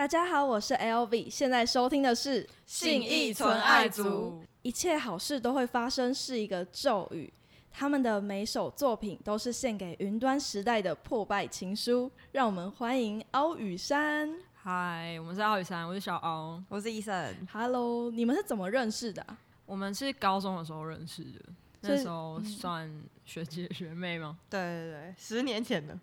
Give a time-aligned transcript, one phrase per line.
[0.00, 4.42] 大家好，我是 LV，现在收听的是信义存爱族。
[4.62, 7.30] 一切好事都会发生是一个咒语，
[7.70, 12.10] 他们的每首作品都是献给云端时代的破败情书。
[12.32, 14.34] 让我们欢迎凹雨山。
[14.54, 16.58] 嗨，我们是奥雨山，我是小敖。
[16.70, 19.36] 我是医生，Hello，你们是怎么认识的啊、
[19.66, 21.40] 我们是高中的时候认识的，
[21.82, 22.90] 那时候算
[23.26, 24.38] 学姐学妹吗？
[24.48, 25.94] 对对对，十年前的，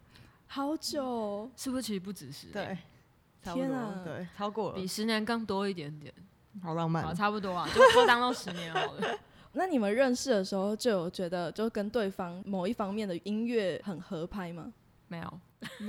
[0.46, 2.54] 好久哦，是不是其实不止十年？
[2.54, 2.78] 对，
[3.48, 6.14] 差不多天啊，对，超过了比，十年更多一点点。
[6.62, 7.16] 好，好浪漫。
[7.16, 9.18] 差不多啊，就就当到十年好了。
[9.54, 14.72] 那你们认识的时候就有觉得就跟对方某一方面的音乐很合拍吗？
[15.08, 15.40] 没有，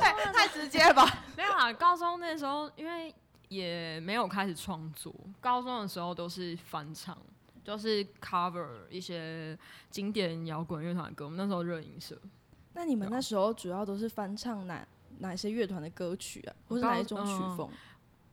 [0.00, 1.06] 太太直接了吧？
[1.36, 1.72] 没有啊。
[1.72, 3.14] 高中那时候因为
[3.48, 7.16] 也没有开始创作，高中的时候都是翻唱，
[7.62, 9.56] 就是 cover 一些
[9.88, 11.24] 经典摇滚乐团的歌。
[11.24, 12.20] 我们那时候热音社。
[12.72, 14.86] 那你们那时候主要都是翻唱哪
[15.18, 17.68] 哪些乐团的歌曲啊，或是哪一种曲风？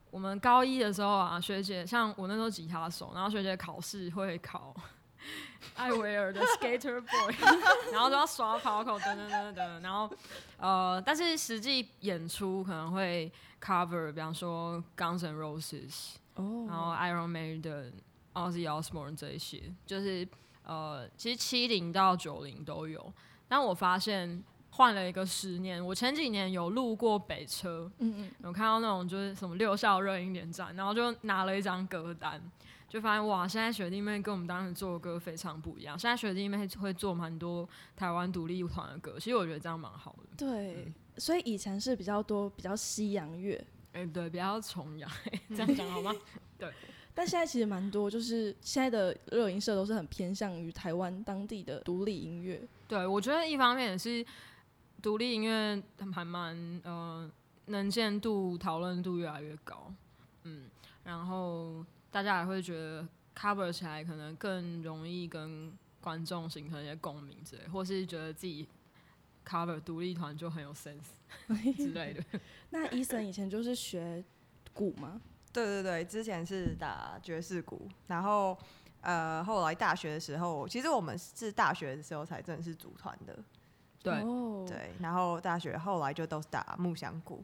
[0.09, 4.75] 我们高一的时候啊，学姐像我那时候吉他手，然后学姐考试会考
[5.75, 7.35] 艾维尔的 Skater Boy，
[7.93, 10.09] 然后都要刷跑口等等等等等，然后
[10.57, 17.93] 呃，但是实际演出可能会 cover，比方说 Guns N' Roses，哦，然后 Iron Maiden、
[18.33, 20.27] Ozzy Osbourne 这一些，就是
[20.65, 23.13] 呃，其实七零到九零都有。
[23.47, 32.41] 但我发现换了一个十年，我前几年有路过北车，嗯嗯，有看到那种就是什么六校热音连站，然后就拿了一张歌单，
[32.87, 35.99] 就发现哇，现在学弟妹跟我们当时做的歌非常不一样。
[35.99, 40.29] 现在学弟妹会做蛮多台湾独立团的歌，其实我觉得这样蛮好的。
[40.37, 45.09] 对，所以以前是比较多比较西洋乐，哎、对，比较崇洋，
[45.49, 46.15] 这样讲好吗？
[46.57, 46.71] 对
[47.13, 52.61] 但现在其实蛮多，就是现在的热音社都是很偏向于台湾当地的独立音乐。
[52.87, 54.25] 对，我觉得一方面也是
[55.01, 55.81] 独立音乐
[56.13, 57.29] 还蛮呃
[57.65, 59.91] 能见度、讨论度越来越高，
[60.43, 60.69] 嗯，
[61.03, 68.67] 然后大家也会觉得 cover 起来可能更容易跟观众形成一些共鸣之类，或是觉得自己
[69.45, 71.11] cover 独立团就很有 sense
[71.75, 72.23] 之类的。
[72.69, 74.23] 那伊森以前就是学
[74.73, 75.21] 鼓吗？
[75.53, 78.57] 对对对，之前是打爵士鼓，然后
[79.01, 83.37] 呃，后来大学的时候，其实我们是大学的时候才正式组团的，
[84.03, 87.43] 对，哦，对，然后大学后来就都是打木箱鼓，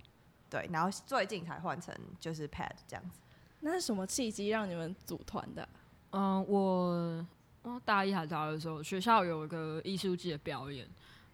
[0.49, 3.19] 对，然后最近才换成就是 pad 这样子。
[3.59, 5.63] 那是什么契机让你们组团的
[6.11, 6.37] 啊？
[6.37, 7.25] 嗯、我
[7.63, 10.87] 我大一还大二的时候，学校有一个艺术季的表演，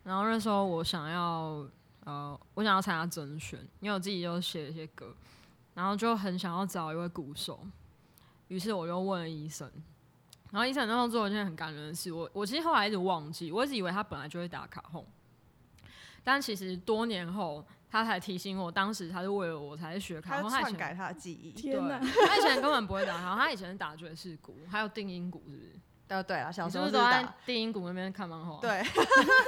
[0.03, 1.65] 然后那时候我想要
[2.05, 5.13] 呃，我想要参加甄选，因为我自己就写了一些歌，
[5.73, 7.59] 然后就很想要找一位鼓手，
[8.47, 9.69] 于是我就问了医生，
[10.53, 15.03] 然后医生那时候做了一件很感人的事，我我其实后来一直忘记，我一直以为他本来就会打卡轰，
[16.23, 21.51] 但其实多年后他才提醒我，当时他是为了我才学卡他轰，他以前篡改他的记忆。
[21.53, 25.71] 天他以前根本不会打卡，他以前是打爵士鼓，还有定音鼓，是不是？
[26.07, 28.83] 对对啊，小时候是不是都在，定音鼓那边看漫画？，对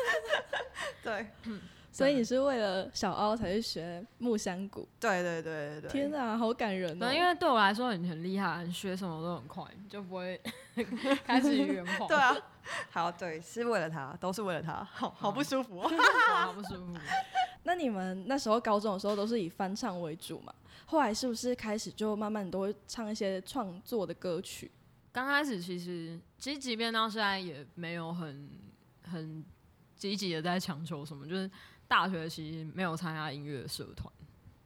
[1.04, 1.28] 对
[1.96, 4.86] 所以你是为了小凹才去学木箱鼓？
[5.00, 5.90] 对对对对对。
[5.90, 7.08] 天哪，好感人哦！
[7.08, 10.38] 对，因为对我来说你很厉害，你学什么都很快，就不会
[11.24, 12.06] 开始圆谎。
[12.06, 12.36] 对啊，
[12.92, 15.88] 好，对，是为了他，都是为了他，好好不舒服哦。
[16.34, 16.94] 哇，好不舒服。
[17.64, 20.54] 那你们那时候高中的时候都是以翻唱为主嘛？
[20.88, 24.70] 后来是不是开始就慢慢都会唱一些创作的歌曲？
[25.14, 28.50] 刚开始其实，其实即便到现在也没有很
[29.04, 29.46] 很
[29.96, 31.50] 积极的在强求什么，就是
[31.88, 34.12] 大学其实没有参加音乐社团，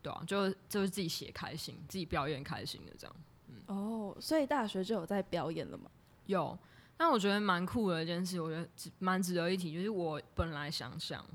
[0.02, 3.16] 对啊，就就是自己写开心，自己表演开心的这样。
[3.47, 5.91] 嗯哦，所以大学就有在表演了吗？
[6.28, 6.58] 有，
[6.96, 11.25] 但我觉得蛮酷的一件事，我觉得值蛮值得一提，就是我本来想想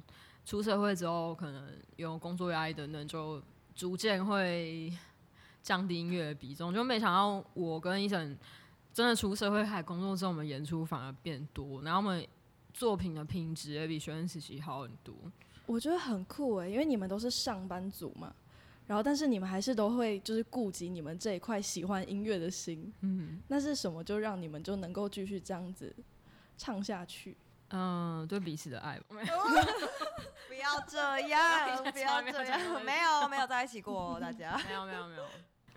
[0.44, 3.42] 出社会之后，可能有工作压力等等，就
[3.74, 4.92] 逐渐会
[5.62, 8.36] 降低音乐的比重，就没想到我跟医生
[8.92, 12.26] 真的出社会开始工作之后，我们演出反而变多，然后我们
[12.72, 15.14] 作品的品质也比学生时期好很多。
[15.66, 18.34] 我觉得很酷哎，因为你们都是上班族嘛，
[18.86, 25.94] 然后但是你们还是都会就是顾及你们这一块喜欢音乐的心，嗯那是什么就让你们就能够继续这样子
[26.58, 27.36] 唱下去？
[27.70, 29.04] 嗯，对彼此的爱吧。
[30.48, 34.56] 不要这样，不要这样，没有没有在一起过，大家。
[34.68, 35.24] 没有没有没有，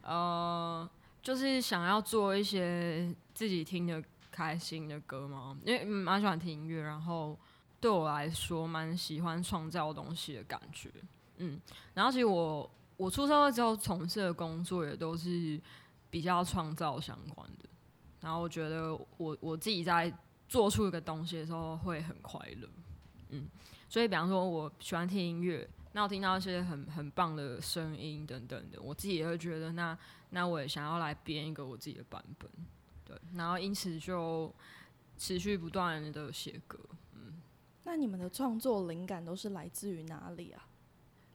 [0.04, 0.88] 呃，
[1.24, 7.38] 就是想要做一些自己听的开心的歌嘛，因为嗯蛮喜欢听音乐，然后
[7.80, 10.92] 对我来说蛮喜欢创造东西的感觉，
[11.38, 11.60] 嗯，
[11.94, 15.62] 然后其实我我出社会之后从事的工作也都是
[16.10, 17.70] 比较创造相关的，
[18.22, 20.12] 然后我觉得我我自己在
[20.48, 22.68] 做出一个东西的时候会很快乐，
[23.30, 23.48] 嗯，
[23.88, 29.96] 所以比方说我喜欢听音乐，那我听到一些很很棒的声音等等的，我自己也会觉得那
[30.32, 32.50] 那我也想要来编一个我自己的版本，
[33.06, 34.52] 对，然后因此就
[35.18, 36.80] 持续不断的写歌。
[37.14, 37.42] 嗯
[37.88, 40.68] 那你们的创作灵感都是来自于哪里啊？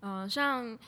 [0.01, 0.79] 嗯、像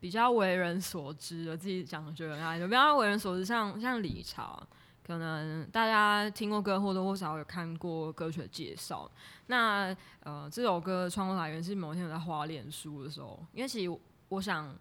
[0.00, 4.60] 比较为人所知的，自己讲觉得啊，就比较为人所知，像像理查，
[5.06, 9.08] 可能大家听过歌或多或少有看过歌曲的介绍。
[9.46, 14.00] 那呃，这首歌的创作来源是某天我在花脸书的时候，因为其实
[14.30, 14.76] 我想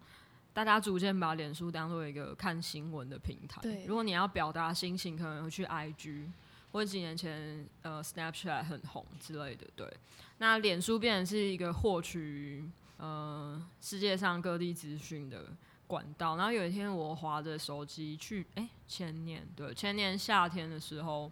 [0.51, 3.62] 大家逐渐把脸书当做一个看新闻的平台。
[3.62, 6.27] 对如果你要表达心情，可能会去 IG。
[6.74, 9.88] 或几年前，呃，Snapchat 很红之类的，对。
[10.40, 12.68] 那脸书变成是一个获取
[12.98, 15.46] 呃世界上各地资讯的
[15.86, 16.36] 管道。
[16.36, 21.31] 然后有一天我划着手机去，哎、前年对，前年夏天的时候，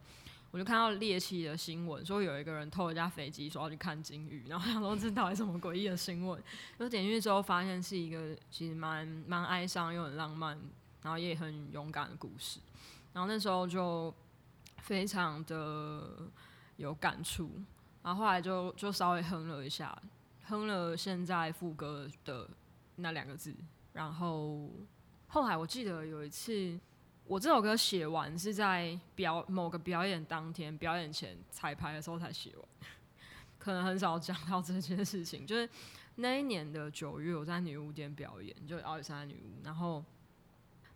[0.51, 4.45] 我就看到猎奇的新闻，说有一个人偷一架飞机，说要去看鲸鱼。
[4.47, 6.39] 然后想说这到底什么诡异的新闻？
[6.77, 10.55] 就点进去之后，发现是一个其实蛮蛮哀伤又很浪漫，
[11.01, 12.59] 然后也很勇敢的故事。
[13.11, 14.13] 然后那时候就
[14.81, 16.29] 非常的
[16.75, 17.51] 有感触，
[18.03, 19.95] 然后后来就就稍微哼了一下，
[20.45, 22.49] 哼了现在副歌的
[22.95, 23.55] 那两个字，
[23.93, 24.69] 然后
[25.27, 26.79] 后来我记得有一次，
[27.25, 32.65] 我这首歌写完是在表某个表演当天，表演前彩排的时候才写完，
[33.57, 35.69] 可能很少讲到这件事情，就是
[36.15, 40.03] 那一年的九月，我在女巫店表演，就奥尔山女巫，然后。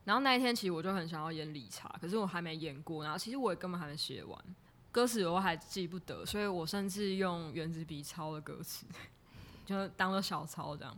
[0.05, 3.03] 然后那一天，其实我就很想要演理查，可是我还没演过。
[3.03, 4.39] 然后其实我也根本还没写完，
[4.91, 8.85] 歌词我还记不得，所以我甚至用原子笔抄了歌词，
[9.65, 10.97] 就当做小抄这样。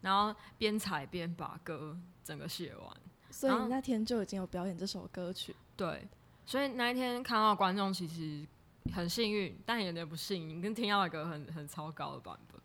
[0.00, 2.96] 然后边踩边把歌整个写完。
[3.30, 5.54] 所以那天就已经有表演这首歌曲。
[5.76, 6.08] 对，
[6.44, 8.46] 所以那一天看到观众其实
[8.92, 12.60] 很幸运，但也有点不幸运，跟听到一个很很糟糕的版本。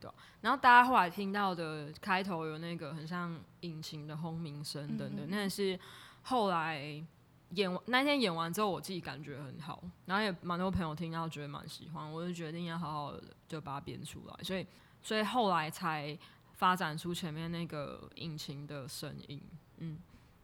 [0.00, 5.78] 对啊、然后大家后来听到的开头有那个很像引擎的轰鸣声等等，嗯嗯那是
[6.22, 7.04] 后来
[7.50, 14.66] 演完那天演完之后，我自己感觉很好，然后也蛮多朋友听到觉得蛮喜欢，我就决定要好好的就把它编出来，所以
[15.02, 16.16] 所以后来才
[16.54, 19.40] 发展出前面那个引擎的声音，
[19.78, 19.98] 嗯，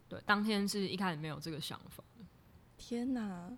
[0.09, 2.03] 对，当天是一开始没有这个想法。
[2.77, 3.51] 天哪！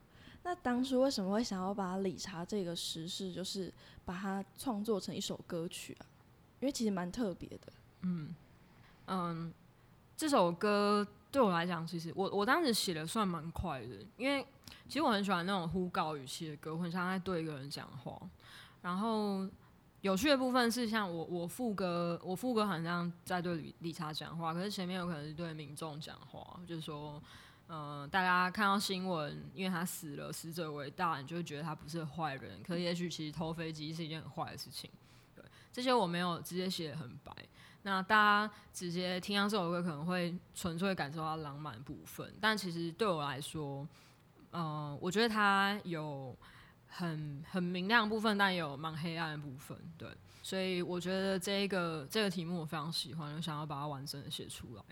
[0.46, 3.72] 那当初为什么会想要把理查这个时事，就是
[4.04, 6.06] 把它创作成一首歌曲啊？
[6.60, 7.72] 因为其实蛮特别的。
[8.02, 8.32] 嗯
[9.06, 9.52] 嗯，
[10.16, 14.46] 这首歌对我来讲，其实我我当时写的算蛮快的，因为
[14.86, 18.16] 其实我很喜欢那种呼告语气的歌，我很像在对一个人讲话。
[18.82, 19.44] 然后
[20.02, 27.20] 有趣的部分是，像我我副歌，我副歌好像在对理理查讲话，可是前面有可能是对民众讲话，就是说。
[27.68, 32.62] 嗯，大家看到新闻，因为他死了，死者为大，你就会觉得他不是坏人。
[32.62, 34.88] 可是也许其实偷飞机是一件很坏的事情。
[35.34, 37.32] 对，这些我没有直接写很白。
[37.82, 43.86] 那大家直接听到这首歌，可能会纯粹感受到浪漫部分，但其实对我来说，
[44.52, 46.36] 嗯、我觉得它有
[46.88, 49.76] 很很明亮的部分，但也有蛮黑暗的部分。
[49.98, 50.08] 对，
[50.42, 54.82] 所以我觉得这一个这个题目我非常喜欢，我想要把它完整的写出来。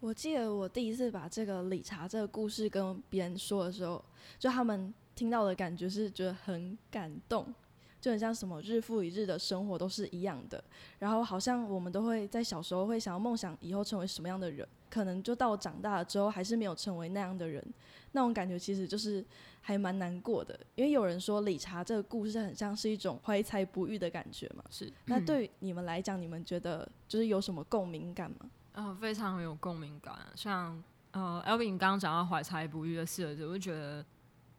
[0.00, 4.02] 我记得我第一次把这个理查这个故事跟别人说的时候，
[4.38, 7.52] 就他们听到的感觉是觉得很感动，
[8.00, 10.62] 就很像什么日复一日的生活都是一样的，
[11.00, 17.60] 然后好像我们都会在小时候会想要梦想以后成为什么样的人，可能就到长大了之后还是没有成为那样的人，
[18.12, 19.24] 那种感觉其实就是
[19.60, 24.62] 还蛮难过的，因为有人说理查这个故事很像是一种怀才不遇的感觉嘛。
[24.70, 28.48] 是，那对于你们来讲，你们觉得就是有什么共鸣感吗？
[28.78, 30.14] 呃，非常有共鸣感。
[30.36, 30.80] 像
[31.10, 34.04] 呃，Elvin 刚刚讲到怀才不遇的事，我就觉得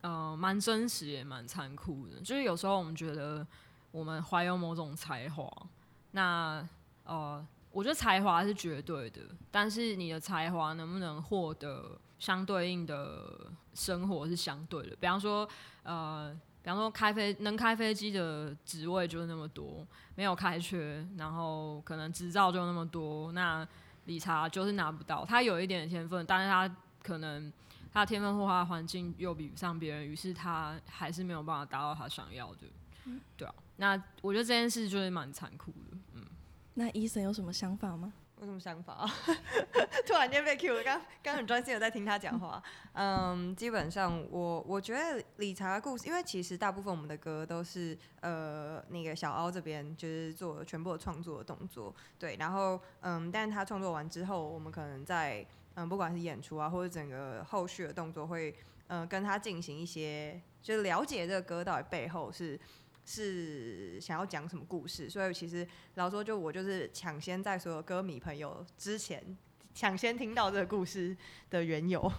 [0.02, 2.20] 呃蛮真实也蛮残酷的。
[2.20, 3.48] 就是有时候我们觉得
[3.92, 5.50] 我们怀有某种才华，
[6.12, 6.62] 那
[7.06, 14.98] 呃，我觉得才华是绝对的，但是你的才华能不能获得相对应的生活是相对的。
[14.98, 15.48] 比方说
[15.84, 16.38] 呃。
[16.62, 23.66] 比方说，开飞能开飞机的职位就是那么多，没有开缺，然后可能执照就那么多，那
[24.10, 25.24] 理查就是拿不到。
[25.24, 27.54] 他有一点天分，但是他可能
[27.94, 32.62] 他的天分或他的环境又比不上别人，于是他还是没有办法达到他想要的。
[33.38, 35.98] 对啊，那我觉得这件事就是蛮残酷的。
[36.16, 36.25] 嗯，
[36.74, 38.12] 那医生有什么想法吗？
[38.39, 39.05] 有什么想法？
[40.08, 42.62] 突然间被 Q 了，刚刚很专心的在听他讲话。
[42.93, 58.55] 嗯，基本上我我觉得理查的故事，因为其实大部分我们的歌都是呃那个小凹这边就是做全部的创作的动作，对，然后嗯，但是他创作完之后，我们可能在嗯不管是演出啊或者整个后续的动作会
[58.88, 62.58] 嗯跟他进行一些就是了解这个歌到底背后是。
[63.12, 69.36] 是想要讲什么故事，所以其实老说，就我就是抢先在所有歌迷朋友之前
[69.74, 71.18] 抢先听到这个故事
[71.50, 72.12] 的缘由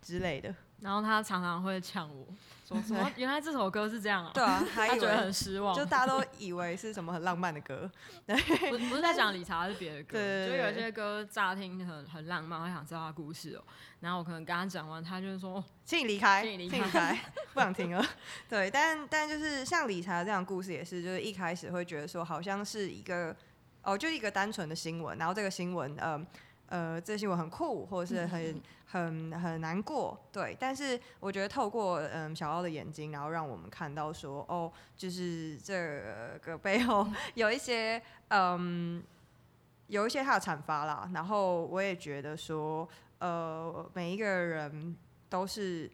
[0.00, 0.54] 之类的。
[0.80, 2.28] 然后他常常会呛我
[2.66, 7.88] 说什么，原来这首歌是这样啊，对啊，还以他觉得为很失望，就大家都以为是什么很浪漫的歌，
[8.26, 10.18] 不不是在讲理查，是别的歌。
[10.18, 13.62] 对对对就有些歌乍听很很浪漫，我想知道他故事哦、
[14.00, 17.16] 然后我可能跟他讲完，他就是说哦请你离开，请你离开，
[17.54, 18.04] 不想听了。
[18.48, 23.34] 对，但但就是像理查这样的故事也是，就是一开始会觉得说好像是一个
[23.82, 26.20] 哦，就一个单纯的新闻，然后这个新闻呃
[26.68, 30.56] 呃，这新闻很酷，或者是很很很难过，对。
[30.58, 36.02] 但是我觉得透过嗯小奥的眼睛，然后让我们看到说哦，就是这
[36.42, 39.02] 个背后 有一些嗯
[39.86, 44.96] 有一些他的阐发啦，然后我也觉得说呃每一个人
[45.28, 45.90] 都是。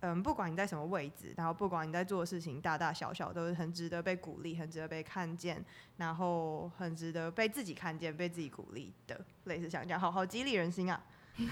[0.00, 5.62] 嗯，不管你在什么位置，然后不管你在做的事情大大小小，都是很值得被鼓励，很值得被看见，
[5.98, 11.02] 然后很值得被自己看见、被自己鼓励的，类似像这样，好好激励人心啊！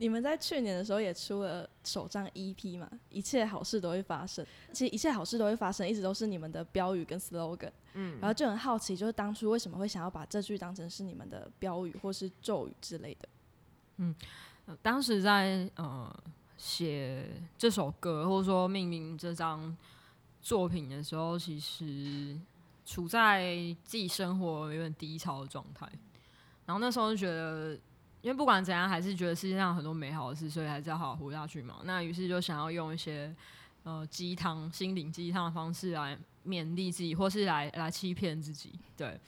[0.00, 2.88] 你们在去年的时候也出了首张 EP 嘛？
[3.08, 4.46] 一切好事都会发生。
[4.72, 7.72] 其实一切好事都会发生，一直都是你们的标语跟 slogan。
[7.94, 13.28] 嗯，然后就很好奇，就是当初为什么会想要把这句当成是你们的标语或是咒语之类的？
[14.82, 16.14] 当时在呃
[16.56, 19.76] 写这首歌，或者说命名这张
[20.42, 22.38] 作品的时候，其实
[22.84, 25.88] 处在自己生活有点低潮的状态。
[26.66, 27.74] 然后那时候就觉得，
[28.20, 31.80] 因为不管怎样，还是觉得世界上很多美好的事，所以还是要好好活下去嘛。
[31.84, 33.34] 那于是就想要用一些
[33.84, 38.72] 呃鸡汤、心灵鸡汤的方式来勉励自己，或是来来欺骗自己。
[38.96, 39.18] 对，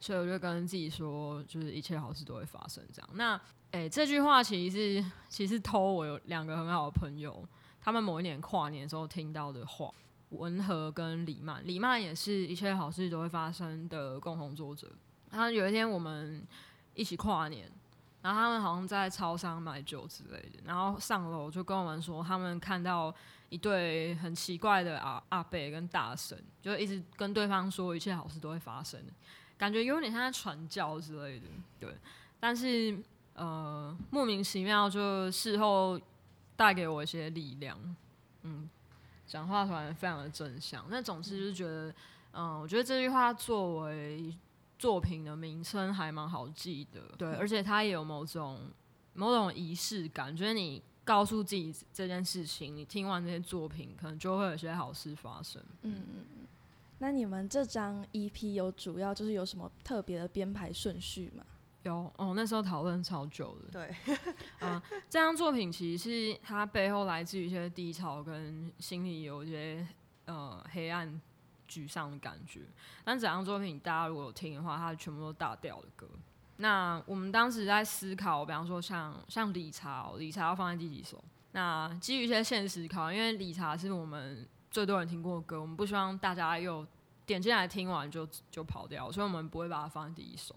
[0.00, 3.10] 所以我就跟自己说，就是一切好事都会发生这样。
[3.14, 3.40] 那
[3.72, 7.46] 诶、这句话其实是其实偷我有两个很好的朋友，
[7.80, 9.92] 他们某一年跨年的时候听到的话。
[10.32, 14.86] 文和跟李曼，李曼也是一切好事都会发生的共同作者。
[15.30, 16.46] 然后有一天我们
[16.92, 17.66] 一起跨年，
[18.20, 23.10] 然后他们好像在超商买酒之类的，然后上楼就跟我们说，他们看到
[23.48, 29.00] 一对很奇怪的阿阿伯跟大神，就一直跟对方说一切好事都会发生，
[29.58, 31.46] 感觉有点像在传教之类的，
[31.80, 31.94] 对。
[32.40, 32.96] 但是
[33.34, 36.00] 呃，莫名其妙就事后
[36.56, 37.76] 带给我一些力量，
[38.42, 38.70] 嗯，
[39.26, 40.86] 讲话突然非常的正向。
[40.88, 41.94] 那总之就是觉得，
[42.32, 44.32] 嗯，我觉得这句话作为
[44.78, 48.60] 作品的名称还蛮好记的，对，而且它也有某种
[49.14, 55.60] 某种仪式感，觉得你告诉自己这件事情，你听完这些作品，可能就会有些好事发生。
[55.82, 56.37] 嗯嗯嗯。
[56.98, 61.44] 那你们这张 EP 有主要就是有什么特别的编排顺序吗？
[61.84, 63.70] 有哦，那时候讨论超久的。
[63.70, 64.16] 对，
[64.60, 69.86] 嗯， 这张作品其实是它背后来自于一些低潮跟心里有一些
[70.26, 71.20] 呃黑暗、
[71.68, 72.62] 沮丧的感觉。
[73.04, 76.08] 但整张作品大家如果有听的话，它全部都大调的歌。
[76.56, 81.22] 那我们当时在思考，比方说像像理查、哦，理查要放在第几首？
[81.52, 86.86] 那基于一些现实考量，因为理查是我们最多人听过的歌，我们不希望大家又
[87.26, 90.54] 点进来听完就就跑掉，所以我们不会把它放在第一首。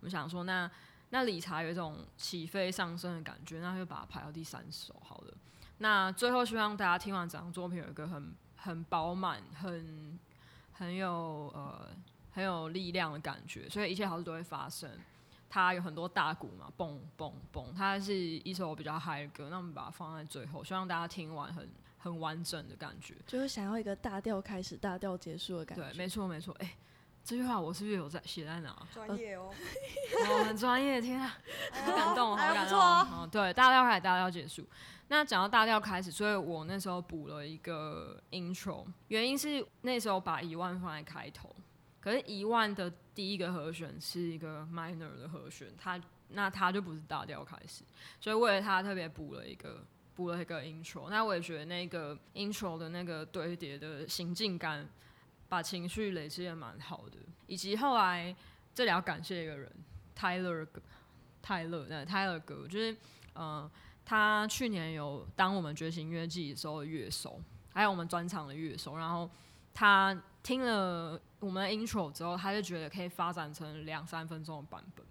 [0.00, 0.70] 我们想说那，
[1.10, 5.34] 那理查有一种起飞上升的感觉，那就把它排到第三首好了。
[5.78, 10.18] 那最后希望大家听完整张作品有一个很很饱满、很
[10.72, 11.88] 很有呃
[12.32, 14.90] 很有力量的感觉，所以一切好事都会发生。
[15.48, 21.68] 它有很多大鼓嘛，蹦蹦蹦，它是一首比较嗨的歌，那我们把它放在最后，希望大家听完很
[22.04, 23.14] 很完整的感觉。
[23.26, 25.82] 就是想要一个大调开始、大调结束的感觉。
[25.82, 26.54] 对，没错没错。
[26.58, 26.76] 哎、
[27.24, 28.86] 这句话我是不是有在写在哪？
[28.92, 29.50] 专业哦，
[30.38, 31.38] 我们专业，天啊！
[31.72, 32.78] 好感动，好感动。
[32.78, 33.08] 哦。
[33.10, 34.68] 嗯，对，大调开始，大调结束。
[35.08, 41.56] 那讲到大调开始，所以我那时候补了一个 intro，原因是那时候把一万放在开头，
[42.00, 47.82] 可是一万的第一个和弦是一个 minor 的和弦，它那它就不是大调开始，
[48.20, 49.82] 所以为了它特别补了一个
[50.14, 51.08] 补了一个 intro。
[51.10, 54.88] 那我也觉得那个 intro 的那个堆叠的行进感，
[55.48, 58.34] 把情绪累积的蛮好的，以及后来
[58.74, 59.70] 这里要感谢一个人
[60.18, 60.82] ，Tyler 哥
[61.42, 62.96] 泰勒，对泰勒哥，就是
[63.34, 63.70] 呃，
[64.04, 67.40] 他去年有当我们觉醒音乐季的时候的乐手，
[67.72, 69.28] 还有我们专场的乐手，然后
[69.74, 75.04] 他听了我们的 intro 之后，他就觉得可以发展成两三分钟的版本，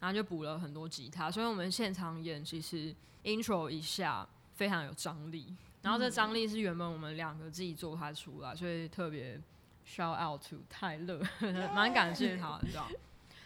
[0.00, 4.26] 然后就补了很多吉他，所以我们现场演其实 intro 一下
[4.58, 9.40] 非常有张力，然后这张力是原本我们两个自己做它出来，所以特别
[9.86, 11.20] shout out to 泰勒，
[11.72, 12.66] 蛮感谢他的。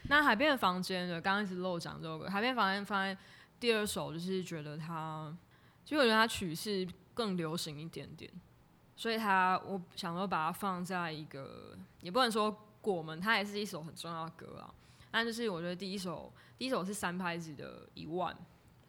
[0.08, 1.20] 那海边的房间呢？
[1.20, 2.30] 刚刚一直漏讲这首歌。
[2.30, 3.20] 海边房间放在
[3.60, 5.36] 第二首，就是觉得它，
[5.84, 8.32] 其实我觉得它曲式更流行一点点，
[8.96, 14.72] 所以它我想说把它放在一个，也不能说过门，它也是一首很重要的歌啊。
[15.10, 18.34] 但就是我觉得第一首，第一首是三拍子的一万，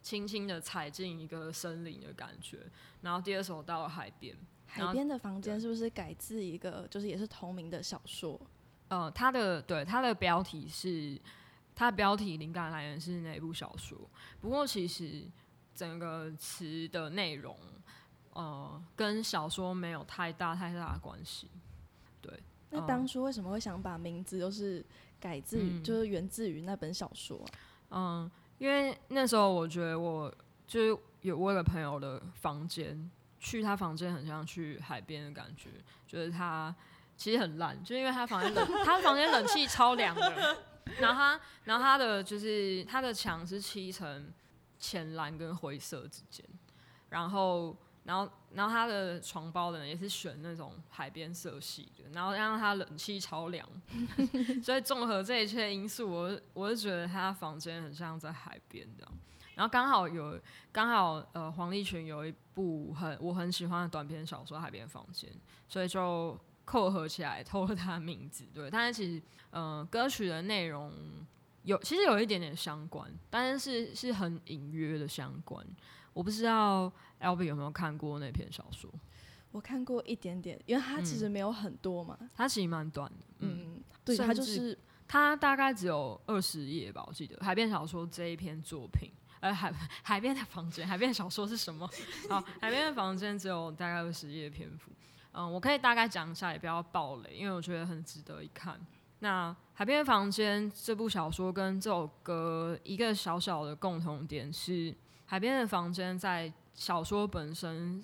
[0.03, 2.59] 轻轻的踩进一个森林的感觉。
[3.01, 8.39] 然后第二首到了海边，海边的房间是不是改自一个就是也是同名的小说？
[8.89, 11.19] 呃，它的对它的标题是，
[11.73, 13.97] 它的标题灵感来源是哪部小说？
[14.39, 15.23] 不过其实
[15.73, 17.57] 整个词的内容，
[18.33, 21.47] 呃，跟小说没有太大太大的关系。
[22.21, 24.85] 对，那嗯当初为什么会想把名字都是
[25.19, 27.43] 改自于，嗯就是源自于那本小说
[27.89, 30.33] 啊、嗯，因为那时候我觉得我
[30.65, 35.69] 就是有我有个朋友的房间，去他房间很像去海边的感觉，
[36.07, 36.73] 就是他
[37.15, 40.57] 其实很烂，就因为他房间冷，他房间冷气超凉的，
[40.99, 44.31] 然后他然后他的就是他的墙是漆成
[44.79, 46.45] 浅蓝跟灰色之间，
[47.09, 47.75] 然后。
[48.05, 53.67] 然后，然后他的床包呢也是选那种海边色系的，然后让他冷气超凉，
[54.61, 59.11] 所以综合这一切因素，我我是觉得他房间很像在海边这样。
[59.55, 60.39] 然后刚好有
[60.71, 65.29] 刚好呃黄立群有一部很我很喜欢的短篇小说《海边房间》，
[65.69, 68.45] 所以就扣合起来偷了他的名字。
[68.53, 70.91] 对，但是其实呃歌曲的内容
[71.61, 75.65] 有其实有一点点相关，但是是是很隐约的相关。
[76.13, 76.91] 我不知道
[77.23, 78.89] L B 有没有看过那篇小说，
[79.51, 82.17] 我看过一点点，因为它其实没有很多嘛。
[82.35, 83.75] 它其实蛮短的，嗯。
[83.75, 84.77] 嗯，对，它就是
[85.07, 91.89] 它大概只有二十页吧，我记得《海边小说》这一篇作品，呃，海海边的房间，海边小说是什么？
[92.29, 94.91] 好，海边的房间只有大概二十页篇幅。
[95.31, 98.79] 嗯，我可以大概讲一下，也不要暴雷，因为我觉得很值得一看。
[99.19, 104.91] 那《海边的房间》这部小说跟这首歌一个小小的共同点是，
[105.25, 108.03] 《海边的房间》在小说本身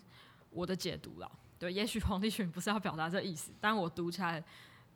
[0.52, 4.44] 我的解读啦，对，也许黄帝群不是要表达这意思，但我读起来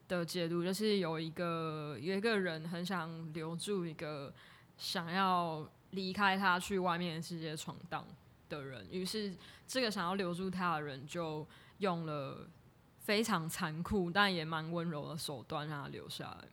[0.08, 4.34] 的解读就是有一个有一个人很想留住一个
[4.78, 8.06] 想要离开他去外面的世界闯荡
[8.50, 9.34] 的人，于是
[9.68, 11.46] 这个想要留住他的人就
[11.80, 12.48] 用了
[13.00, 16.48] 非常残酷但也蛮温柔的手段让他留下来。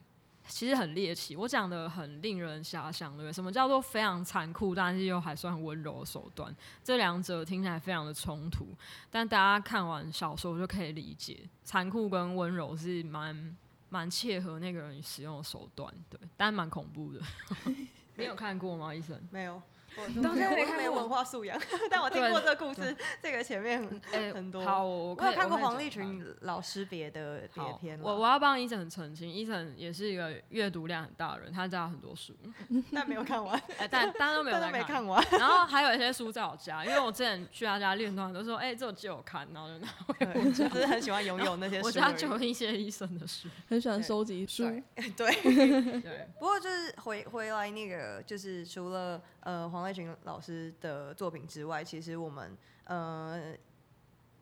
[0.50, 3.32] 其实很猎奇，我讲的很令人遐想，对不对？
[3.32, 6.54] 什么叫做非常残酷，但是又还算温柔的手段？
[6.82, 8.66] 这两者听起来非常的冲突，
[9.10, 13.56] 但大家看完小说就可以理解，残酷跟温柔是蛮
[13.88, 17.20] 蛮切合那个人使用的手段，对，但蛮恐怖的。
[18.16, 19.18] 你有看过吗，医生？
[19.30, 19.62] 没有，
[19.96, 32.34] 我到现在没我没有看过文化素养， 但我听过这个故事，这个前面很哎很多好，我我有看过黄立群老师别的别好篇啦，我我要帮伊晨澄清，伊晨也是一个阅读量很大的人，他家有很多书，
[32.92, 35.24] 但没有看完， 哎、但大家都没有看完。
[35.32, 41.80] 然后还有一些书在我家，因为我之前去他家练团，都说，哎、这我借我看，然后就拿回对，我只是很喜欢拥有那些。
[41.82, 44.64] 我家就有一些医生的书，很喜欢收集书。
[44.64, 44.82] 对
[45.16, 53.54] 对，对，不过就是回回来那个，就是除了呃黄立群老师的作品之外，其实我们呃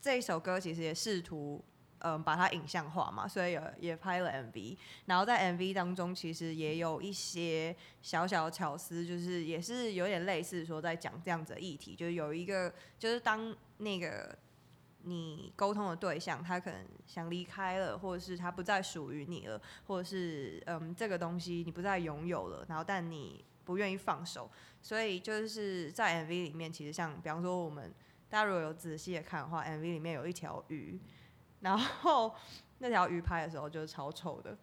[0.00, 1.64] 这一首歌其实也试图
[2.00, 4.76] 嗯、把它影像化嘛，所以也也拍了 MV。
[5.06, 14.36] 然后在 MV 当中，其实也有一些小小的巧思，就是也是有点类似说在讲这样子的议题，就是有一个就是当那个。
[15.04, 24.50] 你沟通的对象，他可能想离开了，或者是他不再属于你了，或者是嗯，这个东西你不再拥有了，然后但你不愿意放手，
[24.80, 27.92] 所以就是在 MV 里面，其实像比方说我们
[28.30, 30.98] 大家如果有仔细的看的话，MV 里面有一条鱼，
[31.60, 32.34] 然后
[32.78, 34.56] 那条鱼拍的时候就是超丑的，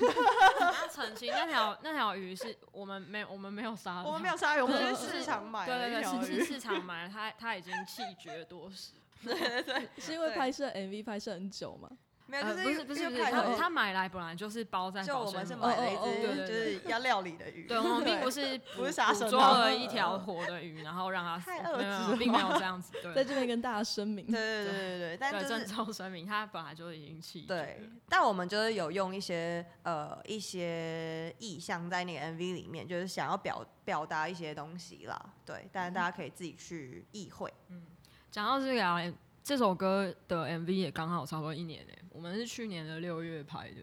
[0.00, 6.24] 要澄清，那条那条鱼是我们没有我们没有杀，我们没有杀鱼，我们对是市场买对对对，的一条鱼。
[6.24, 8.92] 是是，市场买的，它它已经气绝多时。
[9.22, 9.88] 对对对。
[9.98, 11.90] 是因为拍摄 MV 拍摄很久吗？
[12.26, 35.16] 没有，呃，就不是不是不是，他他买来本来就是包在就我们是买了一只就是要料理的鱼，对，我们并不是不是捕杀生抓了 一条活的鱼，然后让它，太没有没恶质了并没有这样子， 对在这边跟大家声明对，对对对对，但对，郑就是重声明，它本来就已经弃对，但我们就是有用一些呃一些意象在那个 MV 里面，就是想要表表达一些东西啦。
[35.44, 37.52] 对，但是大家可以自己去意会。
[37.68, 37.82] 嗯
[38.30, 39.00] 讲到这个啊，
[39.42, 43.82] 这首歌的 MV 也刚好差不多一年诶，我们是去年的六月拍的，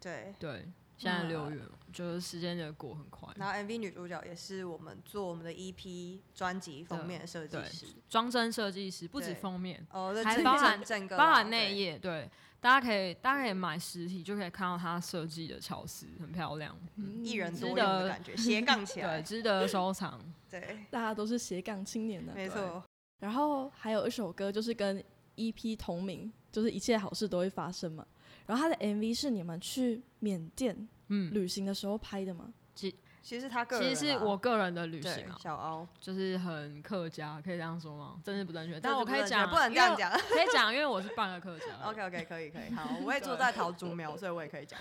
[0.00, 0.66] 对，对，
[0.96, 1.60] 现在嗯六月，
[1.92, 3.28] 就是时间就过很快。
[3.36, 7.86] 然后 MV 女主角也是我们做我们的 EP 专辑封面的设计对师。
[8.08, 12.26] 装帧设计师不止封面，哦，还包含整个包含内页，对，
[12.58, 19.22] 大家可以大家可以买实体就可以看到它设计的巧思，很漂亮，嗯一人多值用的得感觉，斜杠起来 对，来。
[19.22, 20.18] 值得收藏。
[20.50, 22.32] 对， 大家都是斜杠青年的。
[22.32, 22.82] 没错。
[23.20, 25.02] 然后还有一首歌就是跟
[25.36, 28.06] EP 同名，就是一切好事都会发生嘛。
[28.46, 32.52] 然后他的 MV 是你们去缅甸嗯，旅行的时候拍的吗？
[32.76, 38.20] 其其实他个人啦，其实是我个人的旅行啊，小凹，就是很客家，可以这样说吗？
[38.22, 40.10] 真是不正确，但我可以讲，不能这样讲。
[40.10, 41.64] 可以讲，因为我是半个客家。
[41.84, 44.78] OK OK，可以可以， 好，我也住在桃竹苗，所以我也可以讲。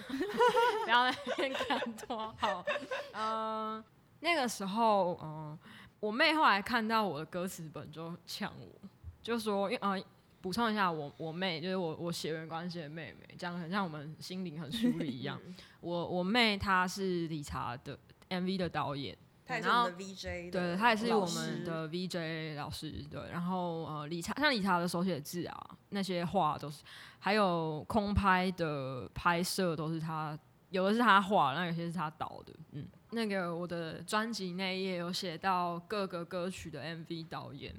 [0.83, 2.65] 不要在那边看多好。
[3.13, 3.83] 嗯、
[4.19, 5.57] 那个时候，嗯、
[6.01, 8.89] 我妹后来看到我的歌词本就呛我，
[9.21, 10.03] 就说，因为呃，
[10.43, 15.39] 补充一下，我我妹就是我我血缘关系的妹妹，这样很像我们心灵很疏离一样。
[15.79, 17.97] 我我妹她是理查的
[18.29, 19.17] MV 的导演。
[19.45, 26.81] 他也是然后我们的 VJ，的对，她也是我们的 VJ 老师，对，然后呃，理查像理查的手写字啊，那些画都是，
[27.19, 30.37] 还有空拍的拍摄都是她，
[30.69, 37.75] 有的是她画，那有些是她导的，嗯，那个我的专辑内页有写到各个歌曲的 MV 导演，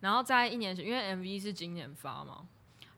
[0.00, 2.46] 然后在一年前，因为 MV 是今年发嘛，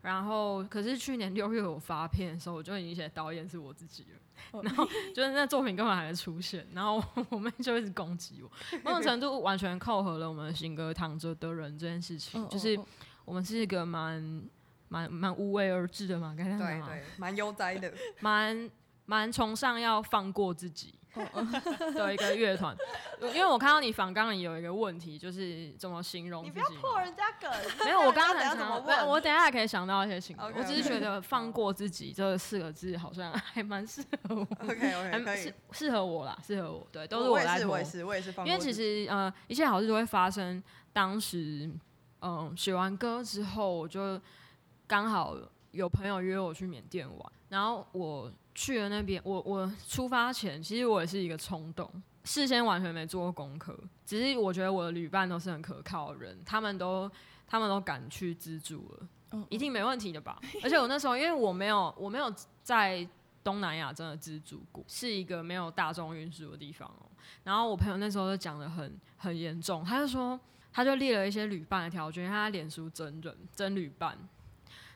[0.02, 4.18] 然后可是去年六月我发片的时候，我就已经写导演是我自己了。
[4.62, 4.84] 然后
[5.14, 8.50] 就是那作品根本还没出现，然后我妹就一直攻击我，
[8.82, 12.84] 某种程度完全扣合了我们的新歌《躺着的人》这件事情，嗯就是嗯
[13.24, 14.42] 我们是一个蛮
[14.88, 16.86] 蛮蛮无为而治的嘛，该这样讲吗？
[16.88, 17.92] 对对，蛮悠哉的。
[18.20, 18.70] 蛮
[19.06, 20.94] 蛮崇尚要放过自己
[21.94, 22.76] 的一个乐团。
[23.20, 26.80] 因为我看到你访纲里有一个问题，就是怎么形容你不自己嘛。
[26.82, 27.50] 要破人家梗。
[27.86, 29.08] 没有，我刚刚想，怎么问？
[29.08, 30.52] 我等一下还可以想到一些情况。
[30.54, 35.54] 我只是觉得“放过自己”这四个字好像还蛮适合我， OK 还 OK 可以适。
[35.70, 36.86] 适合我啦，适合我。
[36.90, 38.72] 对，都我我也是，是在拖我也是，我也是放因为其。
[38.72, 40.62] 实呃，一切好事都会发生。
[40.94, 41.70] 当时
[42.22, 44.18] 嗯写完歌之后，我就
[44.86, 45.36] 刚好
[45.72, 51.90] 有朋友约我去缅甸玩，然后我去了那边，我我出发前其实我也是一个冲动，
[52.24, 57.10] 事先完全没做过功课，只是我觉得我的旅伴都是很可靠的人，他们都
[57.46, 59.08] 他们都敢去资助了。
[59.32, 60.38] 嗯一定没问题的吧？
[60.62, 62.30] 而且我那时候因为我没有我没有
[62.62, 63.08] 在
[63.42, 67.08] 东南亚真的资助过，是一个没有大众运输的地方哦、
[67.42, 70.38] 然后我朋友那时候就讲的很很严重，他就说
[70.70, 74.16] 他就列了一些旅伴的条件，他脸书真人真旅伴，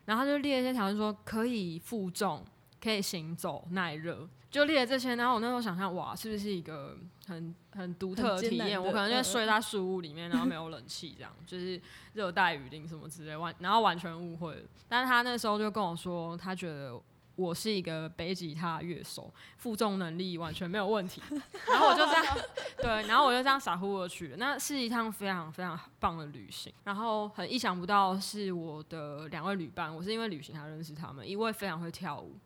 [0.05, 2.45] 然后他就列一些条件说可以负重、
[2.83, 5.17] 可以行走、耐热，就列了这些。
[5.17, 8.83] 然后我那时候想象，哇，是不是一个很很独特的体验？
[8.83, 11.81] 我可能就睡在树屋里面，然后没有冷气，这样就是
[12.13, 14.63] 热带雨林什么之类，完然后完全误会了。
[14.89, 17.01] 但是他那时候就跟我说，他觉得
[17.35, 21.21] 我是一个背吉他乐手，负重能力完全没有问题。
[21.67, 22.37] 然后我就这样，
[22.79, 24.37] 对，然后我就这样傻乎乎的去了。
[24.39, 26.73] 那是一趟非常非常棒的旅行。
[26.85, 32.39] 然后很意想不到是我的两位旅伴，我是因为旅行才认识他们，一位非常会跳舞，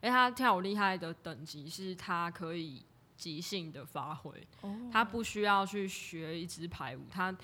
[0.00, 2.82] 哎，他跳舞厉害的等级是他可以
[3.16, 4.30] 即兴的发挥，
[4.60, 7.36] 哦他不需要去学一支排舞，他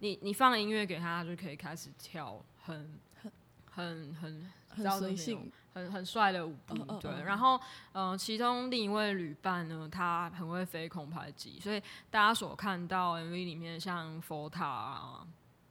[0.00, 2.98] 你你放音乐给他，他就可以开始跳很
[3.70, 7.10] 很很很知道怎么随性，很很帅的舞步，对。
[7.10, 7.60] 嗯嗯嗯然后，
[7.92, 15.26] 呃，其中另一位旅伴呢，他很会飞空拍机，所以大家所看到 MV 里面像佛塔啊、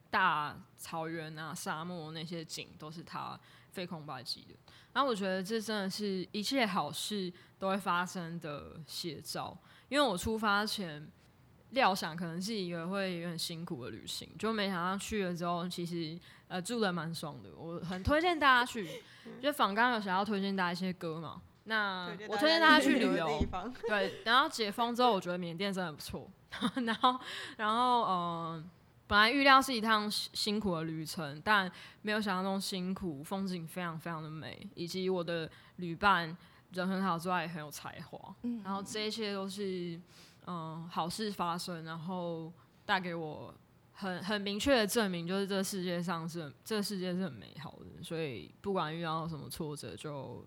[0.09, 3.37] 大草原啊、沙漠那些景，都是他
[3.71, 4.55] 飞空拍机的。
[4.93, 9.57] 然后我觉得这真的是一切好事都会发生的写照，
[9.89, 11.07] 因为我出发前。
[11.71, 17.49] 料想可能是一个会有点辛苦的旅行，就没想到去了之后，其实呃住的蛮爽的。
[17.55, 19.01] 我很推荐大家去，
[19.41, 23.41] 就仿刚有想要推荐大家一些歌嘛，那我推荐大家去旅游，
[23.87, 26.29] 对，然后解封之后，我觉得缅甸真的不错。
[26.83, 27.17] 然后，
[27.55, 28.69] 然后，嗯、
[29.11, 31.69] 本来预料是一趟辛辛苦的旅程，但
[32.01, 36.33] 没有想象中辛苦，风景非常非常的美，以及我的旅伴
[36.71, 38.33] 人很好之外，也很有才华。
[38.43, 39.99] 嗯然后这一切都是，
[40.47, 42.53] 嗯、好事发生，然后
[42.85, 43.53] 带给我
[43.91, 48.01] 很很明确的证明，就是这个世界上是这个世界是很美好的。
[48.01, 50.41] 所以不管遇到什么挫折，就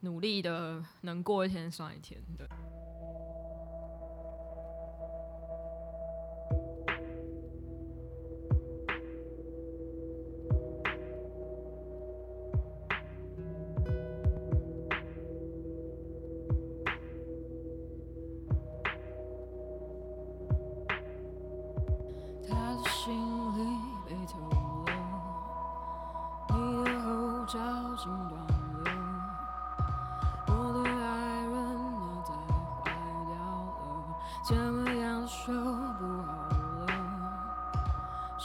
[0.00, 2.18] 努力的能过一天算一天。
[2.38, 2.48] 对。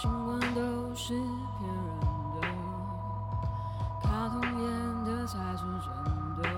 [0.03, 1.23] 新闻都是骗
[1.71, 1.95] 人
[2.41, 2.45] 的，
[4.01, 5.87] 卡通演的才是真
[6.43, 6.49] 的，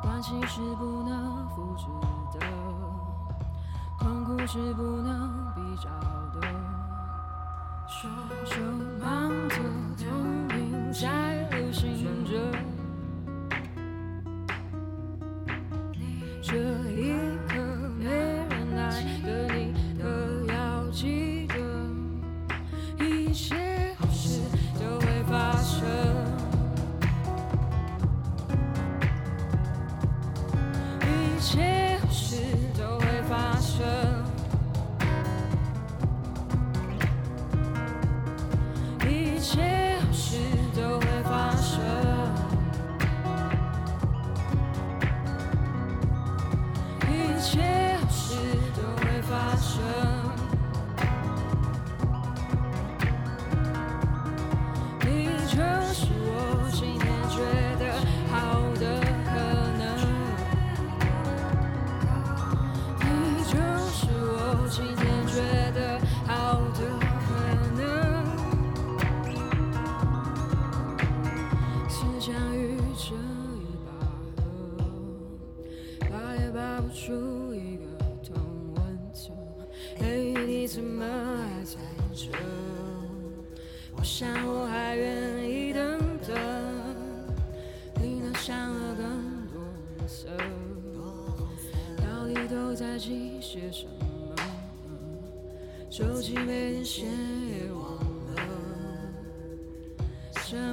[0.00, 1.84] 关系是不能复制
[2.38, 2.46] 的。
[3.98, 5.90] 痛苦是不能比较
[6.40, 6.48] 的，
[7.86, 8.08] 说
[8.46, 8.56] 就
[8.98, 9.56] 忙着
[9.98, 10.10] 同
[10.56, 11.06] 名在
[11.50, 12.30] 流行着，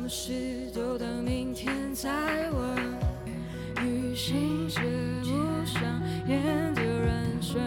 [0.08, 3.08] 事都等明天再问。
[3.84, 5.82] 旅行节目上
[6.28, 7.62] 演的人生，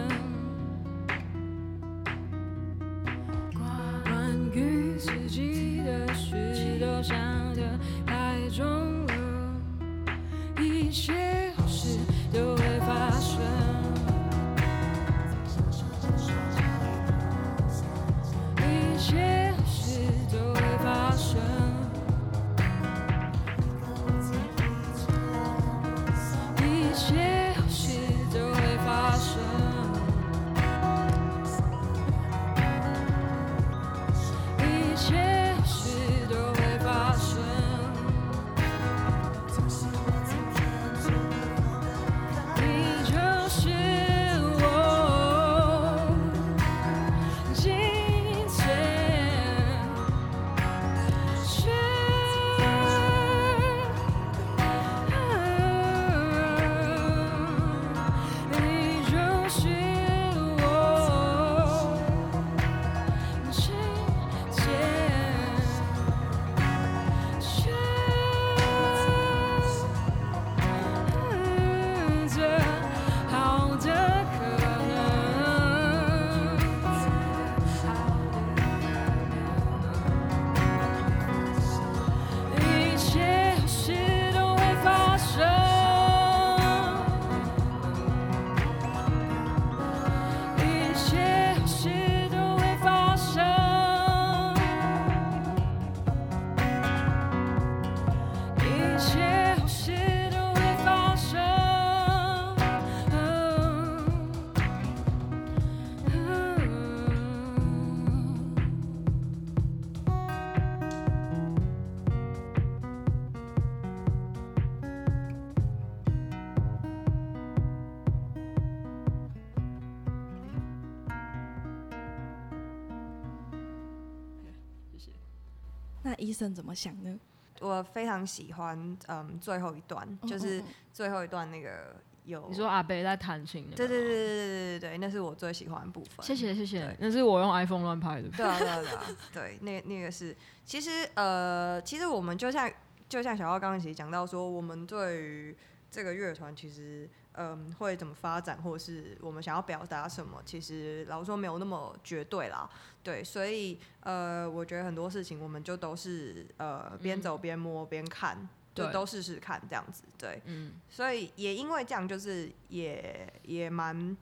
[126.31, 127.19] 医生怎么想呢？
[127.61, 130.63] 我非常喜欢，嗯，最后一段就是
[130.93, 136.25] 最后一段那个有你说阿贝在弹琴，对对对对对对对，那是我最喜欢的部分。
[136.25, 138.29] 谢谢谢谢，那是我用 iPhone 乱拍的。
[138.29, 142.71] 对啊对啊对啊，对，那那个是其实呃，其实我们就像
[143.09, 145.57] 就像小奥刚刚其实讲到说，我们对于
[145.91, 147.11] 这个乐团其实。
[147.35, 152.69] 嗯会怎么发展，或者是我们想要表达什么，其实老实说没有那么绝对啦。
[153.03, 158.37] 对，所以呃，我觉得很多事情我们就都是呃边走边摸边看，
[158.75, 160.03] 就对都试试看这样子。
[160.19, 164.17] 对，嗯，所以也因为这样，就是也也蛮，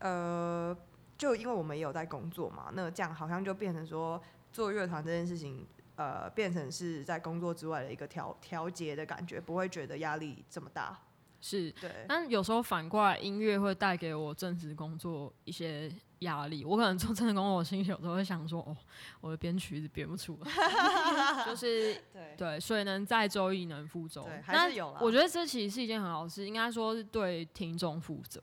[0.00, 0.76] 呃，
[1.16, 10.98] 就因为我们也有在工作嘛，那这样好像就变成说做乐团这件事情，呃，变成是在工作之外的一个调调节的感觉，不会觉得压力这么大。
[11.44, 11.70] 是。
[11.72, 16.64] 对，但有时候反过来，音乐会带给我正职工作一些压力。
[16.64, 18.74] 我可能做正职工作，我心里有时候会想说，哦，
[19.20, 20.50] 我的编曲一直编不出来，
[21.44, 24.40] 就是对，对，水能载舟，亦能覆舟对。
[24.40, 28.42] 还那是有啦我觉得这其实是一件很好的事，应该说是对听众负责，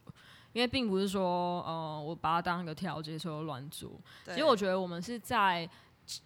[0.53, 3.89] 因为并不是说，呃，我把它当一个调节，所以我乱做。
[4.25, 5.67] 其对实我觉得我们是在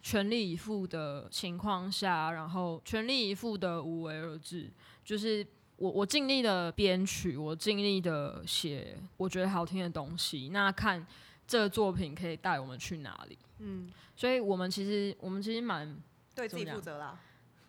[0.02, 4.68] 全力以赴的情况下，然后全力以赴的无为而治，
[5.04, 11.06] 就是我我尽力的编曲，我尽力的写我觉得好听的东西，那看
[11.46, 13.38] 这个作品可以带我们去哪里。
[13.58, 15.96] 嗯，所以我们其实我们其实蛮
[16.34, 17.18] 对自己负责啦。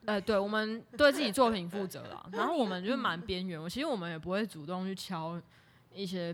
[0.05, 2.25] 呃，对，我们 对自己作品负责啦。
[2.31, 5.41] 然后我们就是蛮边缘，我其实我们也不会主动去敲
[5.93, 6.33] 一些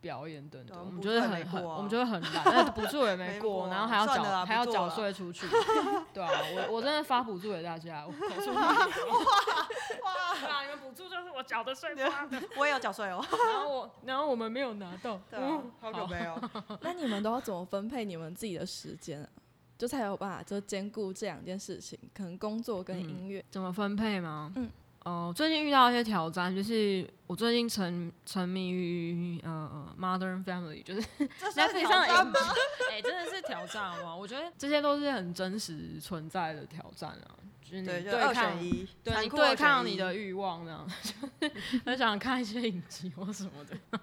[0.00, 5.46] 表演等等，我们对啊补就是很很，我们就会 很懒，那补助也没没过然后还要缴还要缴税出去，
[6.14, 13.24] 对啊，我我真的发补助给大家，我口述 哇对啊，你们补助就是我缴的税发的，我也有缴税哦。
[13.30, 15.38] 然后我然后我们没有拿到，对
[15.80, 16.40] 好久没有。
[16.80, 19.28] 那你们都要怎么分配你们自己的时间啊？
[19.76, 23.44] 就才有办法就兼顾这两件事情，可能工作跟音乐。
[23.50, 24.52] 怎么分配吗？
[24.56, 24.68] 嗯，
[25.08, 31.02] 哦、最近遇到一些挑战，就是我最近沉沉迷于呃《Modern Family》，就是
[31.38, 32.32] 这在是挑战吗？
[32.32, 32.38] 集，
[32.92, 34.16] 哎、真的是挑战好吗？
[34.16, 40.86] 我觉得这些都是很真实存在的挑战啊，就是你对，就二选一，对你对抗你的欲望，这样
[41.40, 41.54] 就是
[41.86, 43.76] 很想看一些影集或什么的。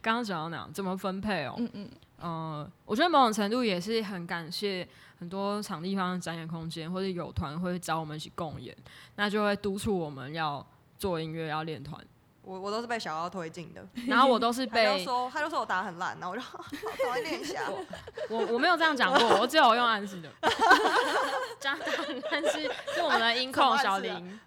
[0.00, 0.68] 刚刚讲到哪？
[0.72, 1.54] 怎么分配哦？
[1.58, 1.90] 嗯嗯，
[2.20, 4.86] 呃，我觉得某种程度也是很感谢
[5.18, 8.76] 很多场地方的展演空间，或者有团会找我们一起共演，
[9.16, 10.64] 那就会督促我们要
[10.98, 12.04] 做音乐，要练团。
[12.48, 16.58] 我我都是被小奥推进的， 然后我都是被 他就被说他就说我打得很烂，然后我就好
[16.98, 17.60] 赶快练一下。
[18.30, 20.28] 我我没有这样讲过，我只有用暗示的。
[21.60, 21.76] 讲
[22.30, 22.62] 但是
[22.94, 24.38] 是我们的音控小林，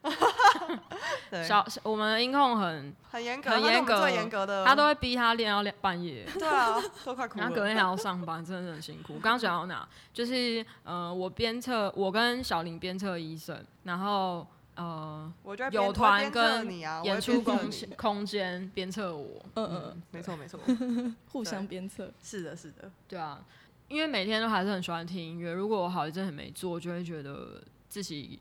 [1.30, 6.26] 对，小我们的音控很，很严格，很严格严格的，他都会逼他练到两半夜。
[6.40, 7.82] 对啊，都快哭然后隔天还。
[7.82, 9.14] 要上班，真的很辛苦。
[9.16, 9.88] 刚刚讲到哪？
[10.14, 19.44] 就是呃，我鞭策，我跟小林鞭策医生，然后呃，我就会有团跟你啊，演出空你空间鞭策我。
[19.56, 20.60] 嗯嗯，没错没错，
[21.32, 22.12] 互相鞭策。
[22.24, 23.44] 是的，是的，对啊，
[23.90, 25.52] 因为每天都还是很喜欢听音乐。
[25.52, 28.40] 如果我好一阵很没做，就会觉得自己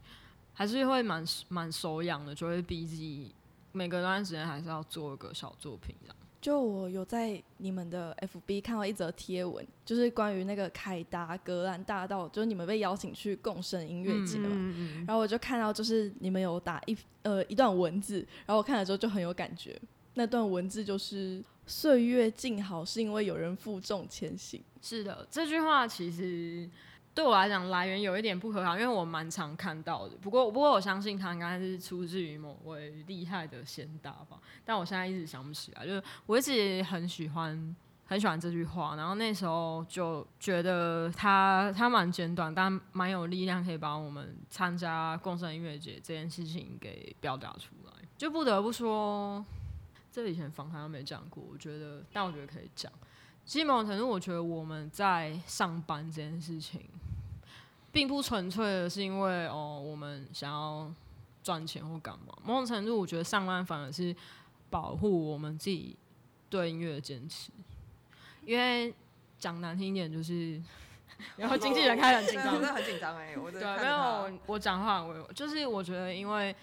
[0.54, 3.34] 还是会蛮蛮手痒的，就会逼自己
[3.72, 6.16] 每隔段时间还是要做一个小作品这样。
[6.40, 14.48] 就我有在你们的 FB 看到一则贴文，就是关于那个凯达格兰大道，就是你们被邀请去共生音乐节嘛。
[14.50, 19.78] 嗯嗯然后我就看到，就是你们有打一呃一段文字，然后我看了之后就很有感觉。
[20.14, 26.68] 那段文字就是“岁月静好，是因为有人负重前行是的，这句话其实
[27.14, 30.16] 对我来讲来源有一点不可靠，因为我蛮常看到的。
[30.16, 34.40] 不过，不过我相信它应该是出自于某位厉害的先达吧。
[34.64, 37.76] 但我现在一直想不起来，就是我一直很喜欢。
[38.10, 47.92] 很喜欢这句话，然后那时候就觉得它它蛮简短，但蛮有力量，可以把我们参加共生音乐节这件事情给表达出来。
[48.18, 49.44] 就不得不说，
[50.10, 52.92] 这以前访谈都没讲过，我觉得，但我觉得可以讲。
[53.44, 56.80] 其实某种程度，我觉得我们在上班这件事情，
[57.90, 60.90] 并不纯粹的是因为哦，我们想要
[61.42, 62.32] 赚钱或干嘛。
[62.44, 64.14] 某种程度，我觉得上班反而是
[64.68, 65.96] 保护我们自己
[66.48, 67.50] 对音乐的坚持。
[68.44, 68.94] 因为
[69.38, 70.60] 讲难听一点，就是
[71.36, 76.54] 然后经纪人开始很紧张我 真，的很紧张哎，我真对，的没有我我讲话很委婉，就是我觉得因为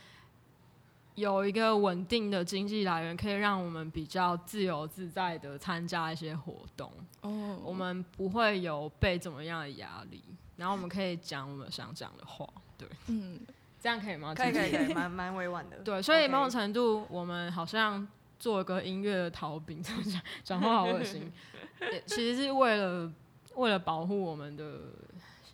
[1.17, 6.93] 有一个稳定的经济来源，可以让我们比较自由自在的参加一些活动，”。
[7.21, 10.23] 哦，我们不会有被怎么样的压力，
[10.57, 13.39] 然后我们可以讲我们想讲的话，对，嗯，
[13.81, 14.35] 这样可以吗？
[14.35, 15.77] 可以可以可以，蛮蛮委婉的。
[15.77, 21.31] 对，所以某种程度，我们好像做一个音乐的逃兵，这么讲讲话好恶心，
[21.91, 23.11] 也其实是为了
[23.55, 24.81] 为了保护我们的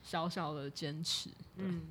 [0.03, 1.83] 小小的坚持，嗯，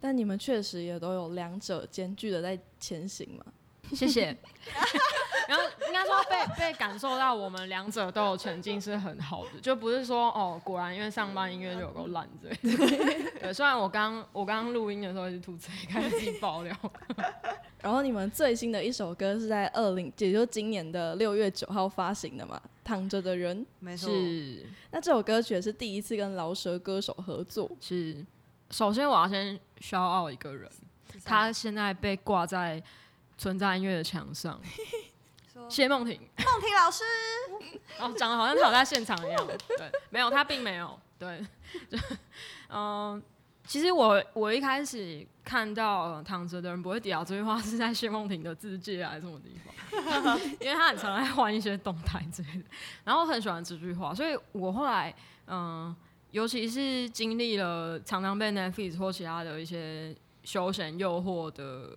[0.00, 3.44] 但你们确实也都有两者兼具的在前行嘛。
[3.94, 4.36] 谢谢。
[5.48, 13.30] 然后应该说被被感受到我们两者都有前进是很好的，就不是说哦，果然因为上班音乐就有够烂之类的。
[13.40, 16.76] 对，虽然我刚我刚刚录音的时候一直吐槽，开始自己爆料。
[17.80, 23.58] 然后你们最新的一首歌是在二零，也就是今年的六月九号发行的嘛，《躺着的人》。
[23.78, 27.70] 没错，是那这首歌曲也是第一次跟饶舌歌手合作。
[27.80, 28.22] 是，
[28.70, 30.70] 首先我要先消傲一个人，
[31.24, 32.82] 他现在被挂在
[33.36, 34.60] 存在音乐的墙上，
[35.68, 36.18] 谢梦婷。
[36.18, 37.04] 梦婷老师，
[37.98, 39.46] 哦，长得好像他有在现场一样。
[39.46, 40.98] 对，没有，他并没有。
[41.18, 41.44] 对，
[41.90, 41.98] 就
[42.68, 43.20] 嗯，
[43.66, 49.58] 其实我我一开始看到、呃躺着的人不会跌倒这句话是在谢梦婷的字界还是什么地
[50.22, 52.64] 方，因为他很常在换一些动态之类的，
[53.04, 55.12] 然后我很喜欢这句话，所以我后来
[55.46, 55.94] 嗯，
[56.30, 60.14] 尤其是经历了常常被 Netflix 或其他的一些
[60.44, 61.90] 休闲诱惑的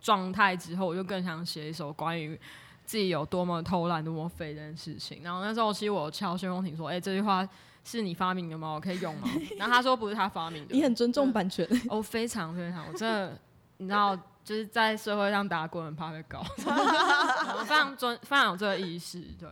[0.00, 2.38] 状态之后，我就更想写一首关于。
[2.84, 5.20] 自己有多么偷懒、多么废这件事情。
[5.22, 7.46] 然后那时候其实我敲薛风婷说：“哎、这句话
[7.84, 8.72] 是你发明的吗？
[8.72, 9.28] 我可以用吗？”
[9.58, 10.72] 然后他说不是他发明的。
[10.74, 13.38] 你很尊重版权，哦，非常非常，我真的，
[13.76, 16.38] 你知道，就是在社会上打滚，很怕被告，
[17.58, 19.46] 我非常尊，非常有这个意识，对，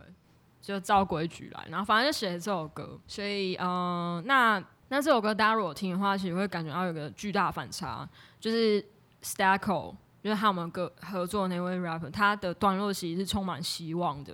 [0.67, 8.07] 就照规矩来，然后反正就写了这首歌，所以，嗯、那那这首歌大家如果听的话，其实会感觉到有个巨大反差，
[8.39, 8.83] 就是
[9.23, 14.33] Stacko，就是他们歌合作的那位 rapper，他的段落其实是充满希望的，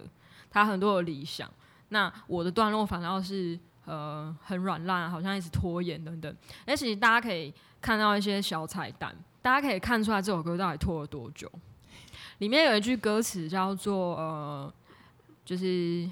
[0.49, 1.47] 他很多的理想，
[1.89, 3.59] 那我的段落反倒是。
[3.85, 6.33] 呃，很软烂，好像一直拖延等等。
[6.65, 11.51] 而其实大家可以看到一些小彩蛋，大家可以看出来这首歌到底拖了多久。
[12.37, 14.73] 里面有一句歌词叫做呃，
[15.43, 16.09] 就是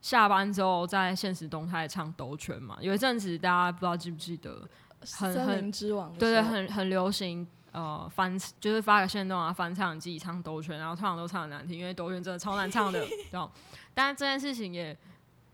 [0.00, 2.76] 下班之后在现实动态唱兜圈嘛。
[2.80, 4.62] 有一阵子大家不知道记不记得，
[5.00, 7.46] 很森林之王对对，很很流行。
[7.70, 12.98] 呃，翻就是发个线动啊，翻唱自己唱兜圈，然后通常都唱的难听，因为兜圈真的超难唱的，
[13.30, 13.48] 对吧？
[13.92, 14.96] 但是这件事情也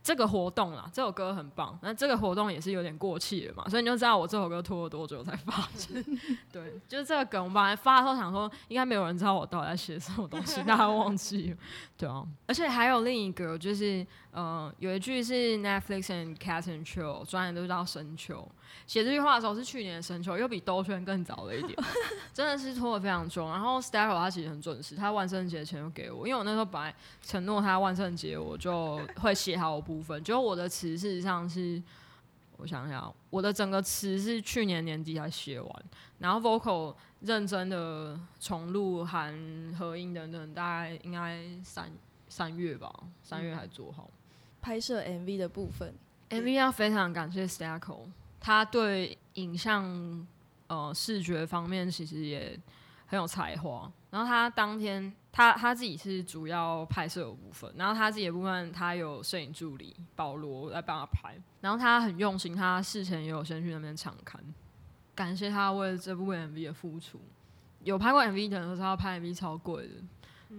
[0.01, 6.03] 这个活动啦，这首歌很棒，那这个活动也是有点过气了嘛，所以你就知道我这首歌拖了多久才发生。
[6.53, 11.57] 对，就是这个梗，我本来发的时候想说，应该没有人知道我到底在写什么东西， 大家忘记了，
[11.99, 12.25] 对啊。
[12.47, 18.45] 而且还有另一个，就是呃，有一句是 Netflix and Cat and Chill，专业都叫深秋。
[18.85, 21.79] 写这句话的时候是去年的深秋，又比兜圈更早了一点，
[22.35, 23.49] 真的是拖得非常重。
[23.49, 31.81] 然后 Staro 他其实很准时，他万圣节前就给我，因为我那时候本来承诺他万圣节我就会写好我部分，结果我的词事实上是，
[32.57, 35.85] 我想想，我的整个词是去年年底才写完，
[36.19, 39.33] 然后 vocal 认真的重录含
[39.79, 41.89] 合音等等，大概应该三
[42.29, 44.11] 三月吧，三月才做好。
[44.65, 45.95] 拍摄 MV 的部分
[46.31, 48.07] ，MV 要非常感谢 Stacko，
[48.41, 50.27] 他对影像
[50.69, 52.59] 呃视觉方面其实也
[53.07, 53.93] 很有才华。
[54.11, 64.43] 然后他当天他他自己是主要拍摄的部分，然后他自己的部分他有摄影助理保罗来帮他拍，然后他很用心，他事前也有先去那边场看，
[65.15, 67.21] 感谢他为这部 MV 的付出。
[67.83, 69.95] 有拍过 MV 的人都知道拍 MV 超贵的，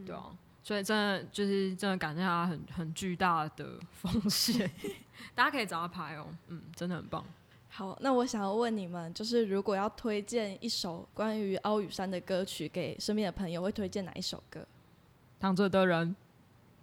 [0.06, 0.30] 对啊，
[0.66, 4.68] 所以真的就是真的感谢他很很巨大的奉献。
[5.36, 7.24] 大家可以找他拍哦，嗯，真的很棒。
[7.70, 14.66] 好，那我想要问你们，就是如果要推荐一首关于奥羽山的歌曲给身边的朋友，会推荐哪一首歌？
[15.40, 16.16] 躺着的人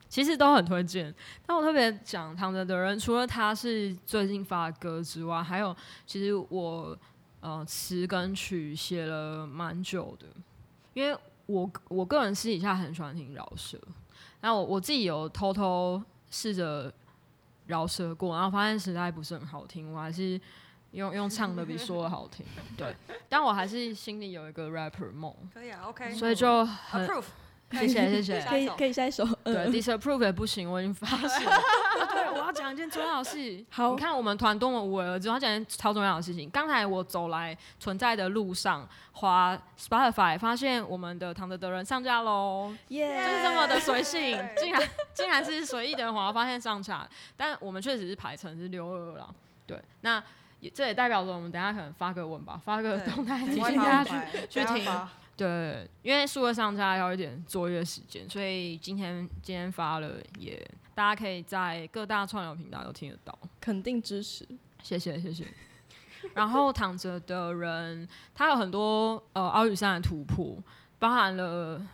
[0.09, 1.13] 其实都很推荐，
[1.45, 5.75] 但我特别讲躺着的人，除了他是最近发的歌之外，还有
[6.07, 6.97] 其实我
[7.41, 10.27] 呃词跟曲写了蛮久的，
[10.95, 13.79] 因为我我个人私底下很喜欢听饶舌，
[14.41, 16.93] 那我我自己有偷偷试着
[17.67, 20.41] 饶舌过，然后发现实在不是很好听，我还是
[20.93, 22.45] 用用唱的比说的好听，
[22.77, 22.95] 对，
[23.29, 27.25] 但我还是心里有一个 rapper 梦，可以啊，OK，所以就很 approve，
[27.73, 28.41] 谢谢谢谢。
[28.43, 31.59] 可以可以下一首，对嗯，，disapprove 也不行，我已经发现了。
[32.13, 33.65] 对，我要讲一件重要的事。
[33.71, 36.49] 好你看我们团多么无为而治，我要讲一件超重要的事情。
[36.51, 44.83] 刚才我走来存在的路上，滑 Spotify 发现我们的《唐德德人》上架喽，耶、就是这么的随性，竟然
[45.15, 49.35] 竟然是随意的滑发现上架，但我们确实是排成是六二了。
[49.67, 50.23] 对，那
[50.61, 54.85] 也这也代表着我们等下可能发个文吧，发个动态提醒大家去去听
[55.37, 60.65] 对，因为数位上架要一点作业时间，所以今天今天发了也，
[60.95, 63.37] 大家可以在各大串流平台都听得到。
[63.61, 64.47] 肯定支持。
[64.83, 65.47] 谢谢谢谢。
[66.35, 70.57] 然后躺着的人，他有很多呃奥羽山的突破，
[70.99, 71.85] 包含了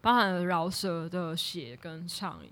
[0.00, 2.50] 包含了饶舌的写跟唱音。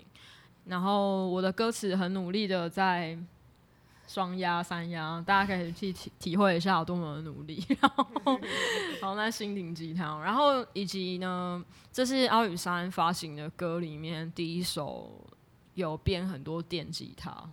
[0.65, 3.17] 然后我的歌词很努力的在
[4.07, 7.63] 双压三压，大家可以去体体会一下我多么的努力。
[7.79, 8.39] 然后，
[9.01, 15.23] 然后那心灵鸡汤，然后以及呢，这是奥羽山发行的歌里面第一首
[15.75, 17.47] 有编很多电吉他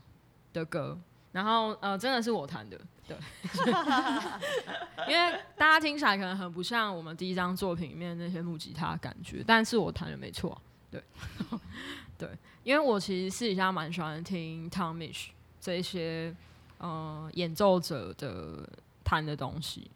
[0.52, 0.98] 的歌。
[1.32, 3.16] 然后呃，真的是我弹的，对，
[5.12, 10.56] 因为大家听起来可能很不像我们第一张作品里面那些木吉他感觉，但是我弹的没错，
[10.92, 11.02] 对，
[12.16, 12.28] 对，
[12.62, 15.30] 因为我其实私底下蛮喜欢听 Tomish
[15.64, 16.30] 这一些
[16.76, 18.68] 呃演奏者的
[19.02, 19.90] 弹的东西，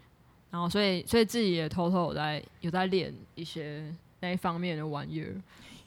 [0.51, 5.37] 然后所以所以自己也偷偷有在有在练一些那一方面的玩意儿，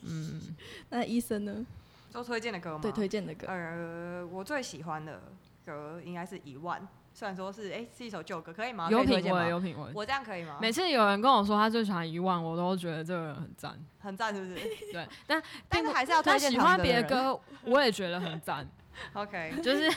[0.04, 0.56] 嗯，
[0.92, 1.66] 那医生呢？
[2.14, 2.80] 都推荐的歌吗？
[2.80, 3.48] 对，推荐的歌。
[3.48, 5.20] 呃，我最喜欢的
[5.66, 8.88] 歌应该是一万，虽然说是哎、是一首旧歌，可以吗？
[8.92, 9.92] 有品味，有品味。
[9.96, 10.60] 我这样可以吗？
[10.62, 13.80] 每次有人跟我说他最喜欢一万，我都觉得这个人很赞。
[14.00, 14.60] 很赞，是不是？
[14.92, 18.70] 对，但但是还是要推荐他喜欢别的歌，我也觉得很赞。
[19.14, 19.90] OK， 就是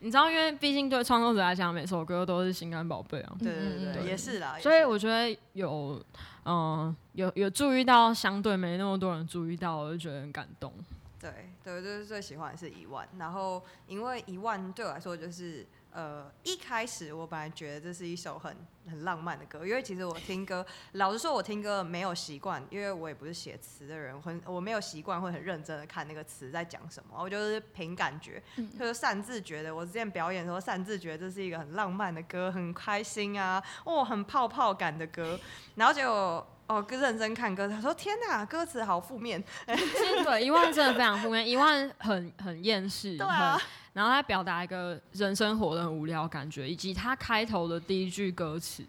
[0.00, 3.36] 你知道，因为毕竟对创作者来讲，每首歌都是心肝宝贝啊。
[3.38, 4.56] 对对对也是啦。
[4.60, 6.02] 所以我觉得有，
[6.44, 10.72] 嗯、有有注意到，相对没那么多人注意到，我就觉得很感动。
[11.20, 11.30] 对
[11.62, 13.08] 对，就是最喜欢的是一万。
[13.18, 15.66] 然后因为一万对我来说就是。
[15.94, 18.54] 呃，一开始我本来觉得这是一首很
[18.90, 28.42] 很浪漫的歌，因为其实我听歌，老实说，我听歌没有习惯，因为我也不是写词的人，很我没有习惯会很认真的看那个词在讲什么，我就是凭感觉，
[28.76, 35.38] 就是擅自觉得，我之前表演的时候擅自觉得这是一个很浪漫的歌，很开心啊，哦，很泡泡感的歌，
[35.76, 43.62] 然后结果哦，认真看歌，他说天哪，歌词好负面，对一万真的非常负面，一万很很厌世， 对啊很，
[43.94, 48.84] 然后他表达一个人生活的很无聊感觉，以及他开头的第一句歌词，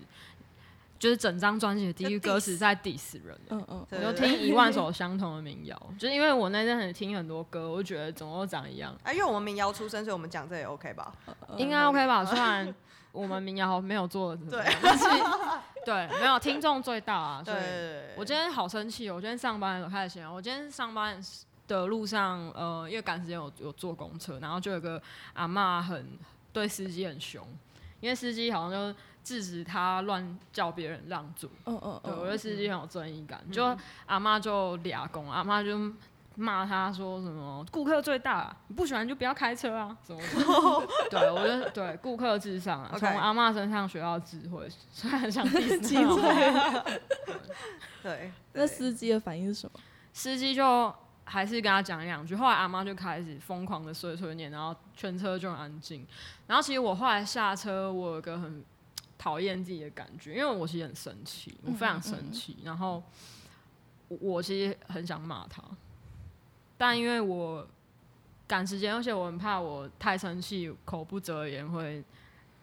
[0.99, 3.39] 就是整张专辑的第一句歌词在 diss 人。
[3.49, 11.13] 嗯嗯，我就听一万首相同的民谣，就是因为我那阵很听很多歌，我就觉得怎么都长一样，啊，因为我们民谣出身，所以我们讲这也 OK 吧？
[11.57, 12.25] 应该 OK 吧？
[12.25, 12.73] 虽然
[13.11, 15.05] 我们民谣没有做对样，但是
[15.85, 19.15] 对没有听众最大啊，所以对，我今天好生气哦！
[19.15, 21.21] 我今天上班的时候开始闲聊，我今天上班
[21.67, 25.01] 的路上，呃，因为赶时间有有坐公车，然后就有个
[25.33, 26.17] 阿嬷很
[26.53, 27.45] 对司机很凶，
[27.99, 35.91] 因为司机好像就制止他乱叫别人让座，嗯嗯对，我觉得嗯，司机很有正义感，就阿妈就俩公，阿妈就
[36.35, 40.87] 骂他说什么顾客最大，你不喜欢就不要开车啊，什么的。
[41.09, 46.21] 对，我觉得对顾客至上啊从阿妈身上学到智慧，虽然像 第四机会。
[48.03, 49.79] 对，那司机的反应是什么？
[50.13, 50.93] 司机就
[51.25, 56.05] 还是跟他讲两句，后来阿妈就开始疯狂的碎碎念，然后全车就很安静。
[56.47, 58.63] 然后其实我后来下车，我有个很
[59.17, 63.01] 讨厌自己的感觉，因为我其实很生气，我非常生气，然后
[64.07, 65.63] 我我其实很想骂他，
[66.77, 67.67] 但因为我
[68.47, 72.03] 赶时间，而且我很怕我太生气，口不择言会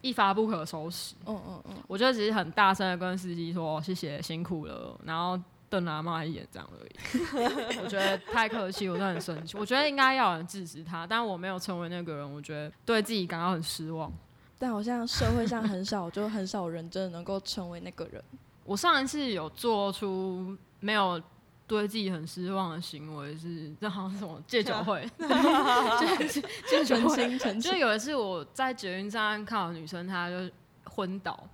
[0.03, 1.17] 一发不可收拾。
[1.27, 5.37] 嗯嗯嗯，我就只是很大声的跟司机说谢谢辛苦了，然后
[5.73, 7.79] 瞪了阿妈一眼这样而已。
[7.83, 9.57] 我觉得太客气，我真的很生气。
[9.57, 14.12] 我觉得应该要有人制止他，但我没有成为那个人，我觉得对自己感到很失望。
[14.59, 18.23] 但好像社会上很少，就很少人真的能够成为那个人。
[18.66, 21.18] 我上一次有做出没有
[21.66, 27.09] 对自己很失望的行为是，这好像是什么戒酒会， 就是戒酒澄
[27.39, 27.61] 会。
[27.61, 30.37] 就有一次我在捷运站看到女生，她就
[30.85, 31.49] 昏倒，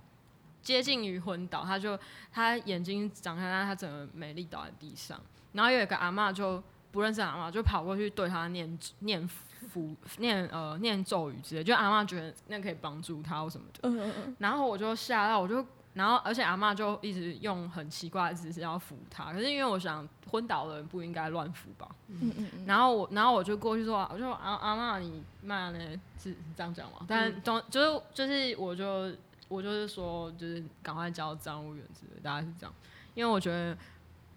[0.69, 1.97] 接近于昏倒，他就
[2.31, 5.19] 他眼睛张开，但他整个美丽倒在地上。
[5.53, 6.61] 然后有一个阿嬷就
[6.91, 13.79] 不认识阿嬷，就跑过去对他念念符念呃念咒语之类，就阿嬷觉得那可以帮助他或什么的。
[13.89, 15.65] 嗯嗯嗯，然后我就吓到，我就
[15.95, 21.89] 然后而且阿嬷就一直用很奇怪的姿势要扶他，可是因为我想昏倒的人不应该乱扶吧。
[22.09, 25.79] 嗯嗯嗯，然后我，然后我就过去说，我就阿阿妈，你骂呢？
[26.19, 26.99] 是是这样讲吗？
[27.07, 29.11] 但总、就是就是，我就
[29.49, 32.73] 我就是说，就是赶快交账务员之类，大概是这样，
[33.15, 33.77] 因为我觉得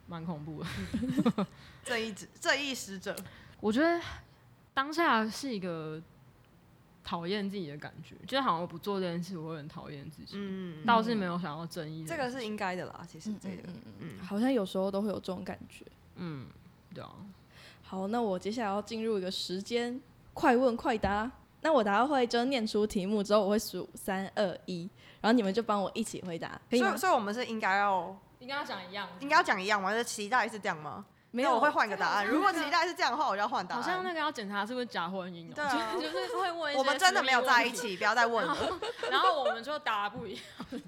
[0.08, 1.46] 蛮恐怖的。
[1.84, 3.14] 正义使正义使者，
[3.60, 4.00] 我觉得
[4.72, 6.00] 当下是一个
[7.04, 10.32] 讨厌自己的感觉，就是好像我不做这件事，我会很讨厌自己。
[10.36, 15.84] 嗯，倒是没有想要正义这个是应该的啦，其实嗯这个嗯，嗯嗯，好像有时候都会有这种感觉。
[16.16, 16.46] 嗯，
[16.94, 17.10] 对啊，
[17.82, 20.00] 好，那我接下来要进入一个时间
[20.32, 21.30] 快问快答。
[21.62, 24.90] 那我等下会就念出题目之后，我会数三二一，
[25.20, 27.00] 然后你们就帮我一起回答，可以吗所以？
[27.00, 29.94] 所以我们是应该要应该要讲一样，应该要讲一样吗？
[29.94, 31.04] 就期待是这样吗？
[31.34, 32.26] 没有，我会换个答案。
[32.26, 33.94] 如果期待是这样的话，我就要换答案好案。
[33.96, 38.54] 像那个要检查是不是假婚姻哦、对啊就 就是会问一些我们真的没有在一起，不要再问了。
[39.10, 40.42] 然后我们就答不一样，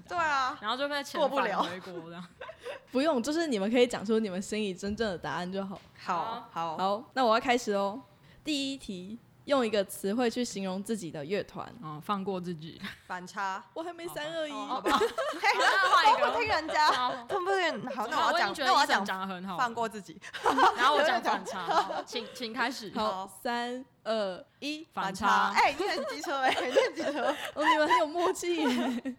[0.07, 2.23] 对啊，然后就被遣过不了返回国这样。
[2.91, 5.81] 不用，就是你们可以讲出你们心里真正的答案就好。
[5.97, 7.99] 好好好，那我要开始哦。
[8.43, 11.73] 第一题，用一个词汇去形容自己的乐团。
[11.81, 12.81] 嗯，放过自己。
[13.07, 13.63] 反差。
[13.73, 16.47] 我还没三二一，好吧，那 换一都不听。
[16.47, 17.95] 人家，好，他们不听。
[17.95, 20.19] 好，那我要讲，那我要讲讲的很好，放过自己。
[20.75, 22.91] 然后我讲反差， 好请请开始。
[22.95, 27.35] 好，三二一，反差，哎，你很机车哎，你很机车。
[27.53, 29.15] 哦，你们很有默契耶。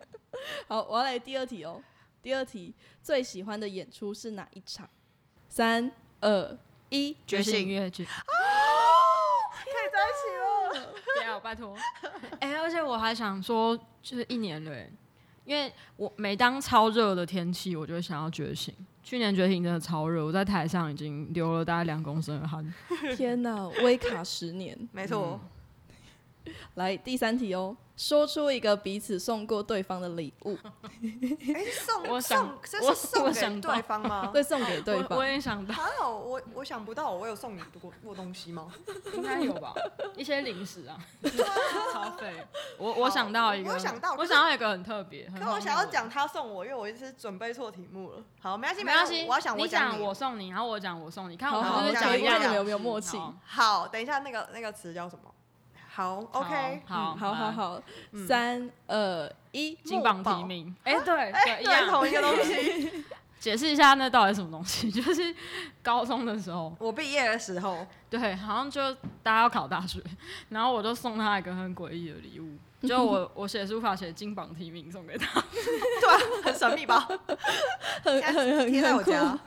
[0.68, 1.82] 好，我要来第二题哦。
[2.22, 4.88] 第二题，最喜欢的演出是哪一场？
[5.48, 6.58] 三二
[6.88, 8.06] 一，觉醒醒音乐剧，
[9.96, 10.92] 在一起了。
[11.16, 11.74] 不要拜托。
[12.40, 14.92] 哎、而且我还想说，就是一年了耶，
[15.44, 18.74] 因为我每当超热的天气，我就会想要觉醒。
[19.02, 22.74] 去年觉醒真的超热，我在台上已经流了大概两公升的汗。
[23.16, 24.76] 天哪，微卡十年。
[24.92, 25.40] 没错，
[26.74, 30.58] 来第三题哦，说出一个彼此送过对方的礼物，
[31.02, 34.30] 哎，送我想送这我是送给想到对方吗？
[34.34, 35.24] 对送给对方我我。
[35.24, 38.72] 也想到，还有我我想不到，我有送你过过东西吗？
[39.14, 39.74] 应该有吧，
[40.16, 40.98] 一些零食啊，
[41.92, 42.32] 超费。
[42.78, 48.22] 我我想到一个，我想到我想到一个很特别，很可我想要讲他送我，因为我一直准备错题目了。
[48.40, 55.30] 好，没关系，没关系，我要想我你讲你我送你，然后我讲我送你，看好我好们是不是讲一样的看你们有没有默契好好，等一下那个那个词叫什么？
[55.96, 57.82] 好，OK，好嗯好好好，
[58.12, 61.88] 嗯三二一，金榜题名，哎，对哎，对，一，样。
[61.88, 63.04] 同一个东西。
[63.40, 64.90] 解释一下那到底是什么东西？
[64.92, 65.34] 就是
[65.82, 68.92] 高中的时候，我毕业的时候，对，好像就
[69.22, 70.02] 大家要考大学，
[70.50, 77.08] 然后我就送他一个很诡异的礼物，就我 我写书法写金榜题名送给他，对啊，很神秘吧？
[78.04, 79.02] 很很很贴在我。
[79.02, 79.38] 家。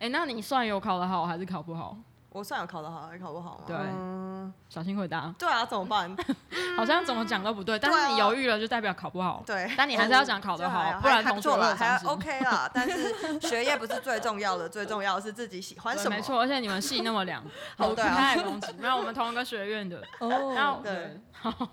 [0.00, 1.94] 哎、那你算有考得好还是考不好？
[2.38, 3.64] 我算有考得好，还考不好吗？
[3.66, 6.16] 对嗯小心回答，对啊，怎么办？
[6.76, 9.42] 好像怎么讲都不对，但是你犹豫了就代表考不好。
[9.44, 12.08] 对，但你还是要讲考得好，不然还同学会不错啦，还伤心。
[12.08, 12.70] OK 啦。
[12.72, 16.10] 但是学业不是最重要的，最重要的是自己喜欢什么。
[16.10, 17.42] 对没错，而且你们系那么凉，
[17.76, 18.72] 好对啊太攻击。
[18.78, 20.30] 没有，我们同一个学院的，然
[20.68, 21.20] 哦后，对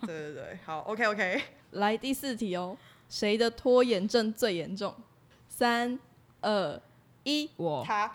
[0.08, 1.44] 对对对，好，OK OK。
[1.72, 2.76] 来第四题哦，
[3.10, 4.94] 谁的拖延症最严重？
[5.48, 5.98] 三
[6.42, 6.82] 二
[7.24, 8.12] 一，我他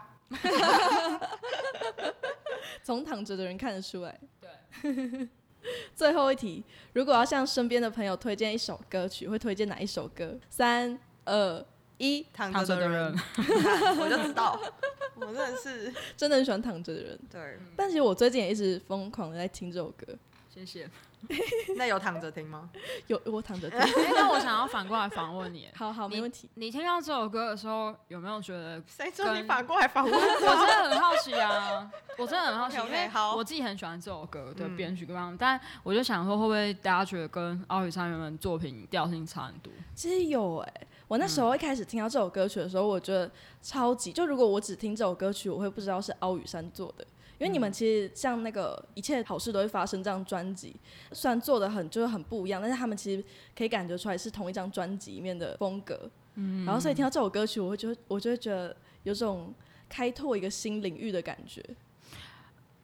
[2.82, 4.20] 从躺着的人看得出来。
[4.40, 5.28] 对。
[5.94, 6.64] 最后一题，
[6.94, 10.38] 如果要向身边的朋友推荐一首歌曲，会推荐哪一首歌？
[10.48, 11.66] 三二
[11.98, 13.14] 一，躺躺着的人
[14.00, 14.58] 我就知道，
[15.20, 17.18] 我真的是真的很喜欢躺着的人。
[17.30, 17.58] 对。
[17.76, 20.06] 但其实我最近也一直疯狂的在听这首歌，
[20.48, 20.88] 谢谢。
[21.76, 22.68] 那有躺着听吗？
[23.06, 23.78] 有我躺着听。
[23.80, 26.48] 哎那我想要反过来访问你， 好好，没问题。
[26.54, 30.14] 你听到这首歌的时候，有没有觉得谁说你反过来访问？
[30.14, 39.72] 我真的很好奇啊，我真的很好奇，因为好我自己很喜欢这首歌的嗯编曲跟方，但我就想说，会不会大家觉得跟奥宇山原本作品调性差很多？
[39.94, 40.72] 其实有哎、
[41.06, 43.30] 我那时候一开始听到这首歌曲的时候，我觉得
[43.62, 47.04] 超级就如果我只听这首歌曲，我会不知道是奥宇山做的。
[47.40, 50.76] 因为你们其实像那个一切好事都会发生这张专辑，
[51.10, 53.24] 虽然做的很就是很不一样，但是他们其实
[53.56, 55.98] 可以感觉出来是同一张专辑里面的风格。
[56.34, 59.54] 嗯，然后所以听到这首歌曲，我会觉得我就会觉得有种
[59.88, 61.64] 开拓一个新领域的感觉。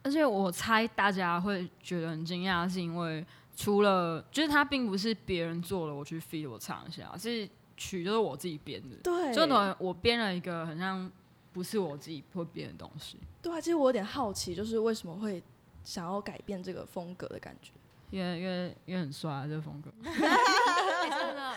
[0.01, 3.23] 而且我猜大家会觉得很惊讶，是因为
[3.55, 11.11] 除了就是它并不是别人做了我去 feed 我唱一下，是曲就是我自己编的，对，就等于我编了一个很像
[11.53, 13.17] 不是我自己会编的东西。
[13.47, 15.41] 对啊，其实我有点好奇，就是为什么会
[15.83, 17.71] 想要改变这个风格的感觉。
[18.09, 21.53] 因为因为因为很帅、啊、这个风格，欸 真的，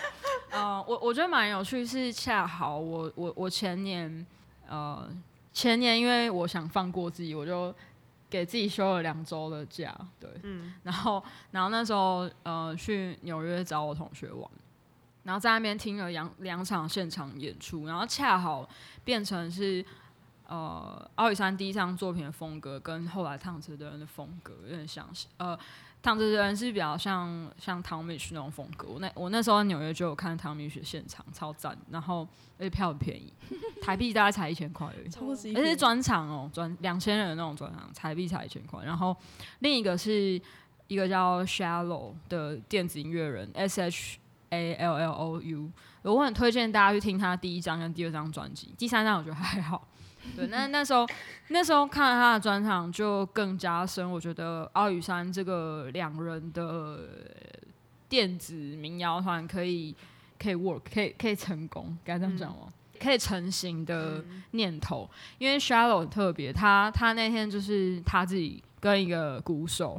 [0.50, 4.26] 呃，我我觉得蛮有趣，是恰好我我我前年
[4.68, 5.08] 呃
[5.52, 7.72] 前年因为我想放过自己，我就
[8.28, 11.22] 给自己休了两周的假，对，嗯，然后
[11.52, 14.50] 然后那时候呃去纽约找我同学玩，
[15.22, 18.68] 然后在那边听了两两场现场演出，然后恰好
[19.04, 19.84] 变成是
[20.50, 25.58] 呃奥羽山第一张作品的风格跟后来烫着的人的风格有点相似，呃。
[26.02, 28.88] 躺着的人是比较像像汤米许那种风格。
[28.88, 31.76] 我那我那时候在纽约就有看汤米许现场，超赞。
[31.90, 32.26] 然后
[32.58, 33.30] 而且票很便宜，
[33.84, 35.10] 台币大概才一千块而已。
[35.10, 38.82] 超级而且专场哦，专两千人的那种专场，台币才一千块。
[38.82, 39.14] 然后
[39.58, 40.40] 另一个是
[40.86, 45.70] 一个叫 Shallow 的电子音乐人，S H A L L O U。
[46.00, 49.86] 我很推荐大家去听他第一张跟第二张专辑，第三张我觉得还好。
[50.36, 51.06] 对，那那时候
[51.48, 57.00] 那时候看他的专场就更加深，我觉得奥羽山这个两人的
[58.08, 59.94] 电子民谣团可以
[60.38, 62.68] 可以 work，可以可以成功，该这样讲吗？
[63.00, 65.08] 可以成型的念头，
[65.38, 69.98] 因为 Shallow 很特别，他他那天就是他自己跟一个鼓手，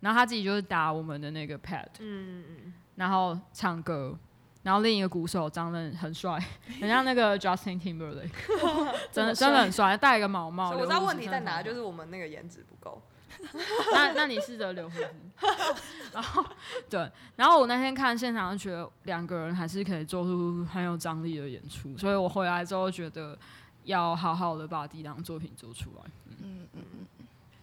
[0.00, 2.72] 然后他自己就是打我们的那个 pad，嗯嗯。
[2.96, 4.18] 然后唱歌，
[4.62, 6.38] 然后另一个鼓手长得很帅，
[6.80, 8.30] 很像那个 Justin Timberlake，
[9.10, 10.68] 真的真的很帅，戴一个毛嗯，帽。
[10.70, 13.00] 所以我知道问题在哪，就是我们那个颜值不够。
[13.92, 15.08] 那那你试着留胡子，
[16.12, 16.44] 然后
[16.88, 23.36] 对，然后我那天看现场就觉得两个人还是可以做出很有张力的演出，所以我回来之后觉得
[23.84, 26.02] 要好好的把第一张作品做出来。
[26.28, 27.06] 嗯嗯嗯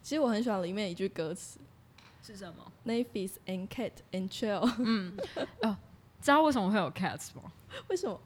[0.02, 1.60] 其实我很喜欢里面一句歌词
[2.24, 4.68] 是什么？：“Nafis and cat and chill。
[6.22, 7.52] 知道为什么会有 Cats 吗？”
[7.88, 8.20] 为什么？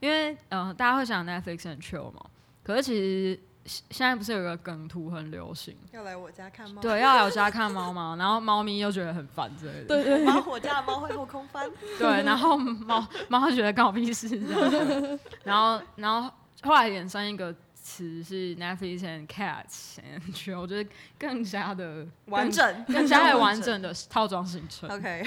[0.00, 2.20] 因为呃，大家会想 Netflix and chill 嘛，
[2.62, 6.82] 可是其实现现在不是有一个梗图很流行，要来我家看猫？
[6.82, 8.16] 对，要来我家看猫吗？
[8.18, 11.70] 然后猫咪又觉得很烦之类的，对对猫，我家的猫会后空翻。
[11.98, 16.28] 对，然后猫猫觉得关我屁事这样， 然后然后
[16.62, 24.90] 后来衍生一个词是 Netflix and Cats and Chill，我觉得更加的完整，更加的完整的套装形成。
[24.90, 25.24] OK，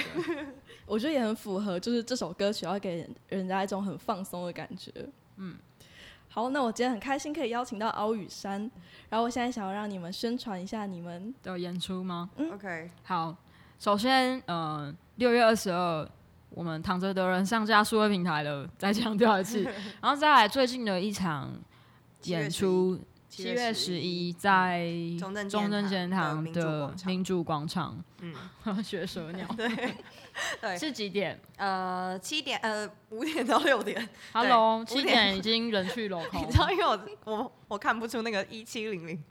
[0.86, 4.92] 我觉得也很符合，就是这首歌曲要给人家一种很放松的感觉。
[5.36, 5.56] 嗯，
[6.28, 8.70] 好，那我今天很开心可以邀请到敖宇山，
[9.08, 12.30] 然后我现在想要让你们宣传一下你们的演出吗？
[12.36, 13.36] 嗯 OK，好，
[13.78, 16.08] 首先，呃，六月二十二，
[16.50, 19.62] 我们躺着的人上架数位平台了，再强调一次。
[20.00, 21.52] 然后再来最近的一场
[22.22, 22.98] 演出，
[23.28, 24.86] 七月十一在
[25.18, 28.34] 中正中正纪念堂堂的民主广场嗯，
[28.82, 29.68] 学蛇鸟 对，
[30.60, 36.50] 对是几点呃，七点呃五点到六点，？Hello，七点点已经人去楼空你。
[36.50, 39.22] 知道，因为我我我看不出那个一七零零，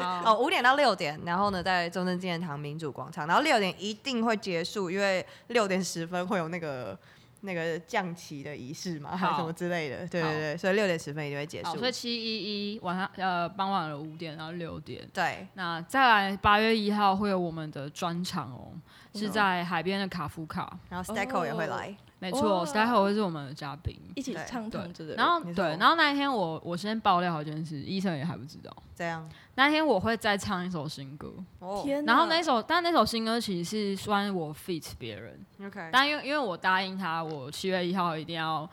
[0.00, 6.98] 哦五点到六点，然后呢在中正纪念堂民主广场，然后六点一定会结束，因为六点十分会有那个
[7.44, 11.88] 那个降旗的仪式嘛，还是什么之类的，对对对，所以六点十分一定会结，束所。
[11.88, 15.08] 以七一一晚上呃傍晚的五点到六点。
[15.12, 18.72] 对，那再来八月一号会有我们的专场哦，
[19.14, 20.78] 是在海边的卡夫卡。
[20.88, 21.94] 然后 Stacko 也会来，
[22.24, 23.94] 没错哇 s t a h o 会是我们的嘉宾。
[24.14, 28.74] 一起唱对畅谈着的人，然后对，然后那一天我我先爆料一件事，医生也还不知道。
[28.94, 38.68] 这样那天我会再唱一首新歌，哦天哪，然后那首但那首新歌其实是算我 feat 别人，OK，但因为因为我答应他，我七月一号一定要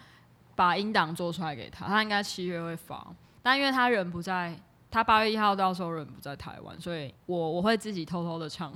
[0.55, 3.05] 把音档做出来给他，他应该七月会发，
[3.41, 4.55] 但因为他人不在。
[4.93, 8.73] 他八月一号到时候人不在台湾，所以我我会自己偷偷的唱。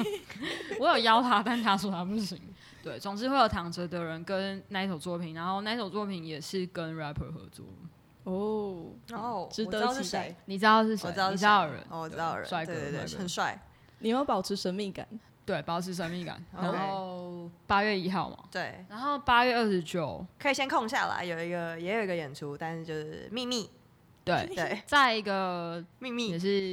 [0.80, 2.40] 我有邀他，但他说他不行。
[2.82, 7.64] 对，总之会有躺着的人跟那一首作品，然后那一首作品也是跟 rapper 合作。
[8.24, 11.08] 哦，哦，值我知道得期待是谁，你知道是谁？
[11.08, 13.60] 我知道是你知道有人，哦，我知道有人，帅哥，对对对，很帅，
[13.98, 15.06] 你要保持神秘感？
[15.44, 16.40] 对，保持神秘感。
[16.54, 23.68] 然后八月一号嘛，对，然后八月二十九，可以先空下来，有一个也有一个演出，但是就是秘密，
[24.24, 26.30] 对，对，在一个秘密。
[26.30, 26.72] 也，是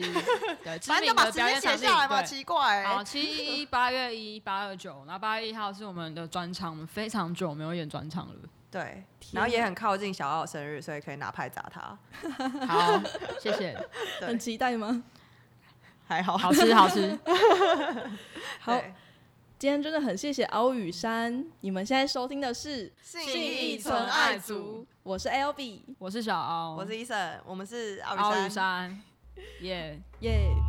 [0.63, 2.27] 对 知反正就把时间写表演场地，下来嘛，对。
[2.27, 8.33] 奇怪，好，七一八月一八二九，然后八月一号是我们的专场，我们非常久没有演专场了。
[8.71, 11.97] 对，然后也很靠近小奥生日，所以可以拿牌砸他，
[12.67, 13.01] 好，
[13.39, 13.75] 谢谢，
[14.19, 14.27] 对。
[14.27, 15.03] 很期待吗？
[16.07, 17.17] 还好，好吃好吃。
[18.61, 18.93] 好，对。
[19.57, 29.01] 今天真的很谢谢敖宇山，你们现在收听的是信义义存爱族族，我是 L B，我是小敖，我是医生，我们是奥敖山雨山，
[29.61, 30.51] 耶、耶、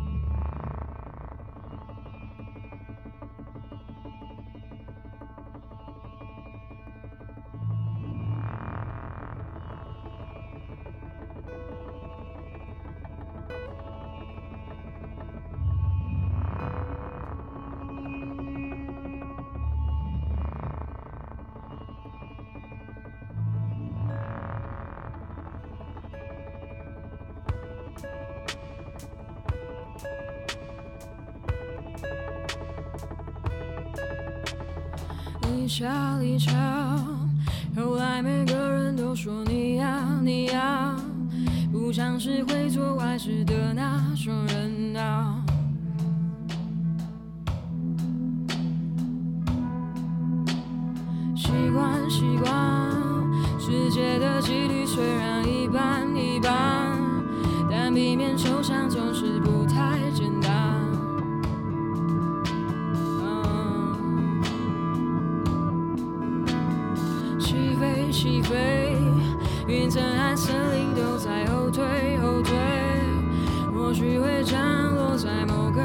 [73.91, 75.81] 或许会降落在某个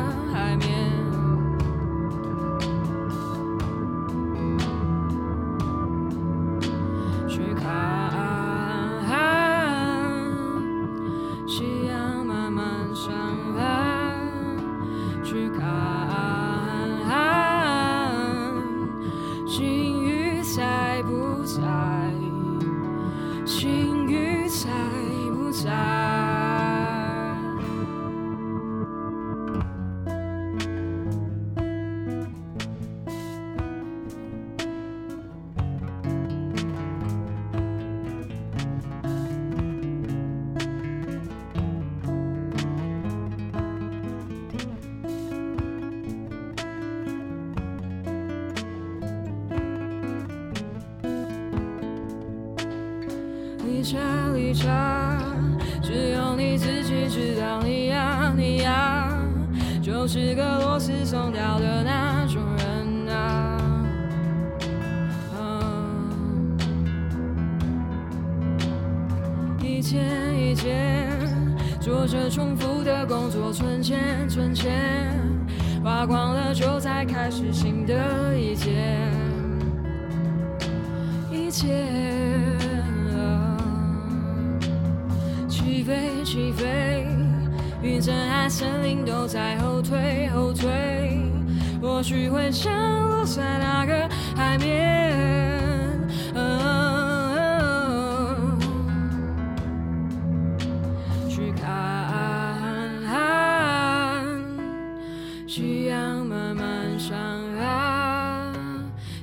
[105.56, 107.16] 夕阳慢慢上
[107.58, 108.52] 岸，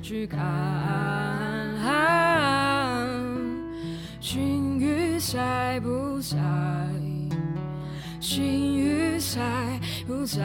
[0.02, 0.42] 去看，
[4.20, 6.36] 心雨在不在？
[8.20, 10.42] 心雨在不在？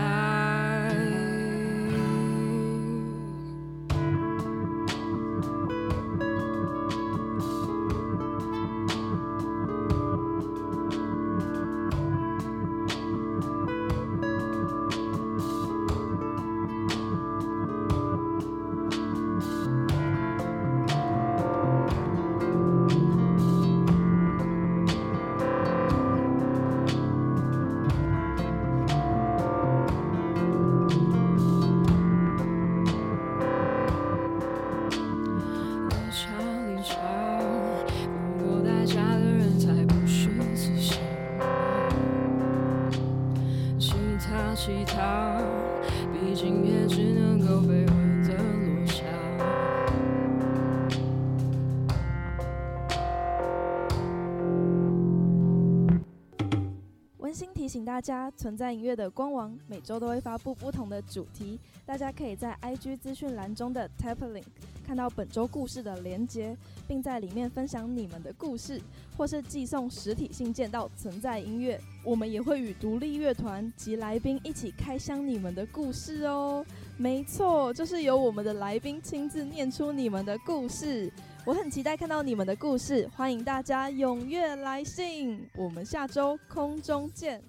[58.38, 64.44] 存在音乐的官网每周都会发布不同的主题，大家可以在 IG 资讯栏中的 Tap Link
[64.86, 68.80] 看到本周故事的连接，并在里面分享你们的故事，
[69.16, 71.80] 或是寄送实体信件到存在音乐。
[72.04, 76.64] 我们也会与独立乐团及来宾一起开箱你们的故事哦。
[76.96, 81.12] 没错，就是由我们的来宾亲自念出你们的故事。
[81.44, 85.44] 我很期待看到你们的故事，欢迎大家踊跃来信。
[85.56, 87.42] 我们下周空中见。